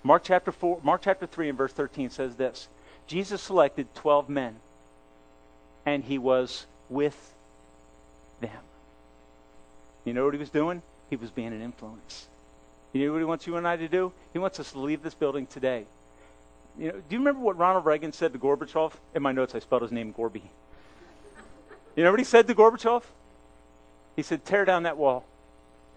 Mark 0.03 0.23
chapter 0.25 0.51
4, 0.51 0.81
Mark 0.83 1.03
chapter 1.03 1.27
3 1.27 1.51
and 1.51 1.59
verse 1.59 1.73
13 1.73 2.11
says 2.11 2.35
this. 2.37 2.68
Jesus 3.07 3.42
selected 3.42 3.94
12 3.94 4.29
men 4.31 4.57
and 5.85 6.03
he 6.03 6.16
was 6.16 6.64
with 6.88 7.35
them. 8.40 8.51
You 10.07 10.14
know 10.14 10.25
what 10.25 10.35
he 10.35 10.40
was 10.40 10.51
doing? 10.51 10.83
He 11.11 11.16
was 11.16 11.31
being 11.31 11.49
an 11.49 11.62
influence. 11.62 12.29
You 12.92 13.07
know 13.07 13.12
what 13.12 13.18
he 13.18 13.25
wants 13.25 13.47
you 13.47 13.57
and 13.57 13.68
I 13.68 13.77
to 13.77 13.88
do? 13.88 14.12
He 14.33 14.38
wants 14.38 14.59
us 14.59 14.73
to 14.73 14.79
leave 14.79 15.03
this 15.03 15.14
building 15.14 15.47
today 15.47 15.85
you 16.78 16.88
know, 16.88 16.92
do 16.92 17.04
you 17.10 17.18
remember 17.18 17.40
what 17.40 17.56
Ronald 17.56 17.84
Reagan 17.84 18.12
said 18.12 18.32
to 18.32 18.38
Gorbachev? 18.38 18.92
In 19.14 19.22
my 19.22 19.32
notes, 19.32 19.54
I 19.54 19.58
spelled 19.58 19.82
his 19.82 19.92
name 19.92 20.12
Gorby. 20.12 20.42
You 21.96 22.04
know 22.04 22.10
what 22.10 22.20
he 22.20 22.24
said 22.24 22.46
to 22.48 22.54
Gorbachev? 22.54 23.02
He 24.16 24.22
said, 24.22 24.44
tear 24.44 24.64
down 24.64 24.84
that 24.84 24.96
wall. 24.96 25.24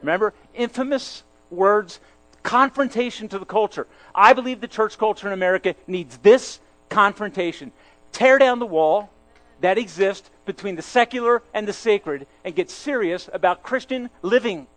Remember? 0.02 0.34
Infamous 0.54 1.24
words, 1.50 2.00
confrontation 2.44 3.28
to 3.30 3.40
the 3.40 3.46
culture. 3.46 3.88
I 4.14 4.34
believe 4.34 4.62
the 4.62 4.68
church 4.68 4.98
culture 4.98 5.28
in 5.28 5.34
America 5.34 5.76
needs 5.88 6.18
this 6.18 6.60
confrontation. 6.90 7.72
Tear 8.12 8.38
down 8.38 8.60
the 8.60 8.66
wall 8.66 9.12
that 9.62 9.78
exists 9.78 10.30
between 10.46 10.76
the 10.76 10.82
secular 10.82 11.42
and 11.54 11.68
the 11.68 11.74
sacred 11.74 12.28
and 12.44 12.56
get 12.56 12.70
serious 12.70 13.30
about 13.34 13.64
Christian 13.64 14.10
living. 14.22 14.68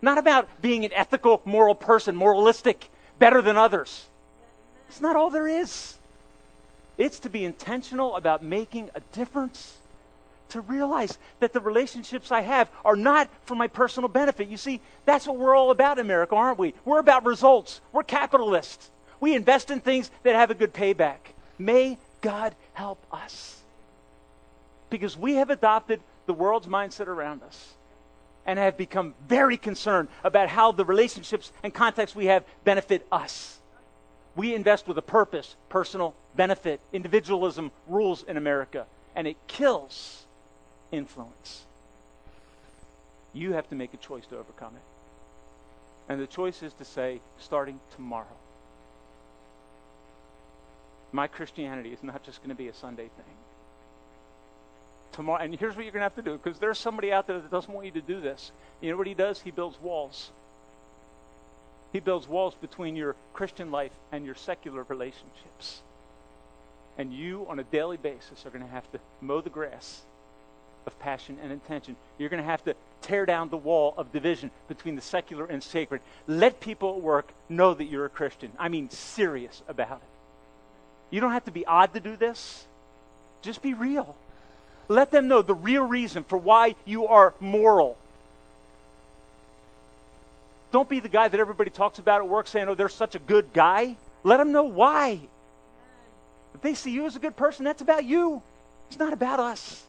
Not 0.00 0.18
about 0.18 0.62
being 0.62 0.84
an 0.84 0.92
ethical, 0.94 1.42
moral 1.44 1.74
person, 1.74 2.16
moralistic, 2.16 2.90
better 3.18 3.42
than 3.42 3.56
others. 3.56 4.06
It's 4.88 5.00
not 5.00 5.16
all 5.16 5.30
there 5.30 5.48
is. 5.48 5.96
It's 6.98 7.18
to 7.20 7.30
be 7.30 7.44
intentional 7.44 8.16
about 8.16 8.42
making 8.42 8.90
a 8.94 9.00
difference. 9.12 9.78
To 10.50 10.60
realize 10.60 11.18
that 11.40 11.52
the 11.52 11.60
relationships 11.60 12.30
I 12.30 12.40
have 12.42 12.70
are 12.84 12.96
not 12.96 13.28
for 13.44 13.56
my 13.56 13.66
personal 13.66 14.08
benefit. 14.08 14.48
You 14.48 14.56
see, 14.56 14.80
that's 15.04 15.26
what 15.26 15.36
we're 15.36 15.56
all 15.56 15.72
about 15.72 15.98
in 15.98 16.06
America, 16.06 16.36
aren't 16.36 16.58
we? 16.58 16.72
We're 16.84 17.00
about 17.00 17.26
results. 17.26 17.80
We're 17.92 18.04
capitalists. 18.04 18.90
We 19.18 19.34
invest 19.34 19.70
in 19.70 19.80
things 19.80 20.10
that 20.22 20.36
have 20.36 20.50
a 20.50 20.54
good 20.54 20.72
payback. 20.72 21.18
May 21.58 21.98
God 22.20 22.54
help 22.74 23.04
us. 23.12 23.60
Because 24.88 25.16
we 25.16 25.34
have 25.34 25.50
adopted 25.50 26.00
the 26.26 26.34
world's 26.34 26.68
mindset 26.68 27.08
around 27.08 27.42
us 27.42 27.74
and 28.46 28.58
have 28.58 28.76
become 28.76 29.14
very 29.28 29.56
concerned 29.56 30.08
about 30.22 30.48
how 30.48 30.70
the 30.70 30.84
relationships 30.84 31.50
and 31.64 31.74
contexts 31.74 32.14
we 32.14 32.26
have 32.26 32.44
benefit 32.64 33.04
us. 33.10 33.58
We 34.36 34.54
invest 34.54 34.86
with 34.86 34.98
a 34.98 35.02
purpose, 35.02 35.56
personal 35.70 36.14
benefit. 36.36 36.80
Individualism 36.92 37.72
rules 37.88 38.22
in 38.22 38.36
America, 38.36 38.86
and 39.14 39.26
it 39.26 39.36
kills 39.46 40.26
influence. 40.92 41.64
You 43.32 43.54
have 43.54 43.68
to 43.70 43.74
make 43.74 43.94
a 43.94 43.96
choice 43.96 44.26
to 44.26 44.38
overcome 44.38 44.76
it. 44.76 44.82
And 46.12 46.20
the 46.20 46.26
choice 46.26 46.62
is 46.62 46.72
to 46.74 46.84
say, 46.84 47.20
starting 47.38 47.80
tomorrow, 47.94 48.26
my 51.12 51.26
Christianity 51.26 51.92
is 51.92 52.02
not 52.02 52.22
just 52.22 52.40
going 52.40 52.50
to 52.50 52.54
be 52.54 52.68
a 52.68 52.74
Sunday 52.74 53.08
thing. 53.16 53.34
Tomorrow, 55.12 55.42
and 55.42 55.54
here's 55.56 55.74
what 55.74 55.84
you're 55.84 55.92
going 55.92 56.00
to 56.00 56.04
have 56.04 56.14
to 56.16 56.22
do, 56.22 56.38
because 56.38 56.58
there's 56.58 56.78
somebody 56.78 57.10
out 57.10 57.26
there 57.26 57.40
that 57.40 57.50
doesn't 57.50 57.72
want 57.72 57.86
you 57.86 57.92
to 57.92 58.02
do 58.02 58.20
this. 58.20 58.52
You 58.82 58.90
know 58.90 58.98
what 58.98 59.06
he 59.06 59.14
does? 59.14 59.40
He 59.40 59.50
builds 59.50 59.80
walls. 59.80 60.30
He 61.96 62.00
builds 62.00 62.28
walls 62.28 62.54
between 62.54 62.94
your 62.94 63.16
Christian 63.32 63.70
life 63.70 63.90
and 64.12 64.26
your 64.26 64.34
secular 64.34 64.84
relationships. 64.86 65.80
And 66.98 67.10
you, 67.10 67.46
on 67.48 67.58
a 67.58 67.64
daily 67.64 67.96
basis, 67.96 68.44
are 68.44 68.50
going 68.50 68.62
to 68.62 68.70
have 68.70 68.92
to 68.92 69.00
mow 69.22 69.40
the 69.40 69.48
grass 69.48 70.02
of 70.86 70.98
passion 70.98 71.38
and 71.42 71.50
intention. 71.50 71.96
You're 72.18 72.28
going 72.28 72.42
to 72.42 72.50
have 72.50 72.62
to 72.64 72.74
tear 73.00 73.24
down 73.24 73.48
the 73.48 73.56
wall 73.56 73.94
of 73.96 74.12
division 74.12 74.50
between 74.68 74.94
the 74.94 75.00
secular 75.00 75.46
and 75.46 75.62
sacred. 75.62 76.02
Let 76.26 76.60
people 76.60 76.96
at 76.96 77.00
work 77.00 77.32
know 77.48 77.72
that 77.72 77.86
you're 77.86 78.04
a 78.04 78.10
Christian. 78.10 78.52
I 78.58 78.68
mean, 78.68 78.90
serious 78.90 79.62
about 79.66 80.02
it. 80.02 81.14
You 81.14 81.22
don't 81.22 81.32
have 81.32 81.46
to 81.46 81.50
be 81.50 81.64
odd 81.64 81.94
to 81.94 82.00
do 82.00 82.14
this, 82.14 82.66
just 83.40 83.62
be 83.62 83.72
real. 83.72 84.14
Let 84.88 85.12
them 85.12 85.28
know 85.28 85.40
the 85.40 85.54
real 85.54 85.84
reason 85.84 86.24
for 86.24 86.36
why 86.36 86.74
you 86.84 87.06
are 87.06 87.32
moral. 87.40 87.96
Don't 90.76 90.90
be 90.90 91.00
the 91.00 91.08
guy 91.08 91.26
that 91.26 91.40
everybody 91.40 91.70
talks 91.70 91.98
about 91.98 92.20
at 92.20 92.28
work 92.28 92.46
saying, 92.46 92.68
oh, 92.68 92.74
they're 92.74 92.90
such 92.90 93.14
a 93.14 93.18
good 93.18 93.50
guy. 93.54 93.96
Let 94.24 94.36
them 94.36 94.52
know 94.52 94.64
why. 94.64 95.20
If 96.54 96.60
they 96.60 96.74
see 96.74 96.90
you 96.90 97.06
as 97.06 97.16
a 97.16 97.18
good 97.18 97.34
person, 97.34 97.64
that's 97.64 97.80
about 97.80 98.04
you. 98.04 98.42
It's 98.88 98.98
not 98.98 99.14
about 99.14 99.40
us. 99.40 99.84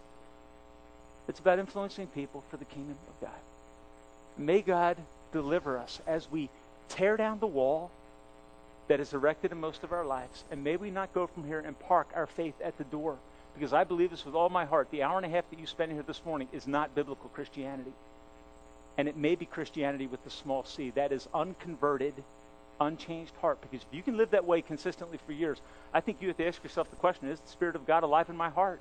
It's 1.27 1.41
about 1.41 1.59
influencing 1.59 2.07
people 2.07 2.41
for 2.49 2.55
the 2.55 2.63
kingdom 2.63 2.95
of 3.09 3.19
God. 3.19 3.39
May 4.37 4.61
God 4.61 4.95
deliver 5.33 5.77
us 5.77 5.99
as 6.07 6.31
we 6.31 6.49
tear 6.87 7.17
down 7.17 7.39
the 7.39 7.47
wall 7.47 7.91
that 8.87 9.01
is 9.01 9.13
erected 9.13 9.51
in 9.51 9.59
most 9.59 9.83
of 9.83 9.91
our 9.91 10.05
lives. 10.05 10.45
And 10.51 10.63
may 10.63 10.77
we 10.77 10.89
not 10.89 11.13
go 11.13 11.27
from 11.27 11.43
here 11.43 11.59
and 11.59 11.77
park 11.77 12.07
our 12.15 12.27
faith 12.27 12.55
at 12.63 12.77
the 12.77 12.85
door. 12.85 13.17
Because 13.55 13.73
I 13.73 13.83
believe 13.83 14.11
this 14.11 14.23
with 14.23 14.35
all 14.35 14.47
my 14.47 14.63
heart. 14.63 14.89
The 14.89 15.03
hour 15.03 15.17
and 15.17 15.25
a 15.25 15.29
half 15.29 15.49
that 15.49 15.59
you 15.59 15.67
spent 15.67 15.91
here 15.91 16.03
this 16.03 16.23
morning 16.23 16.47
is 16.53 16.65
not 16.65 16.95
biblical 16.95 17.27
Christianity. 17.31 17.91
And 18.97 19.07
it 19.07 19.15
may 19.15 19.35
be 19.35 19.45
Christianity 19.45 20.07
with 20.07 20.23
the 20.23 20.29
small 20.29 20.63
c. 20.63 20.91
That 20.91 21.11
is 21.11 21.27
unconverted, 21.33 22.13
unchanged 22.79 23.33
heart. 23.41 23.59
Because 23.61 23.85
if 23.89 23.95
you 23.95 24.03
can 24.03 24.17
live 24.17 24.31
that 24.31 24.45
way 24.45 24.61
consistently 24.61 25.19
for 25.25 25.33
years, 25.33 25.61
I 25.93 26.01
think 26.01 26.21
you 26.21 26.27
have 26.29 26.37
to 26.37 26.47
ask 26.47 26.63
yourself 26.63 26.89
the 26.89 26.95
question 26.95 27.29
is 27.29 27.39
the 27.39 27.49
Spirit 27.49 27.75
of 27.75 27.85
God 27.85 28.03
alive 28.03 28.29
in 28.29 28.37
my 28.37 28.49
heart? 28.49 28.79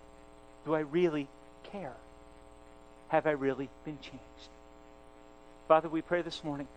Do 0.65 0.75
I 0.75 0.81
really 0.81 1.29
care? 1.71 1.95
Have 3.09 3.27
I 3.27 3.33
really 3.33 3.69
been 3.85 3.99
changed? 4.01 4.51
Father, 5.69 5.89
we 5.89 6.01
pray 6.01 6.23
this 6.23 6.43
morning 6.43 6.69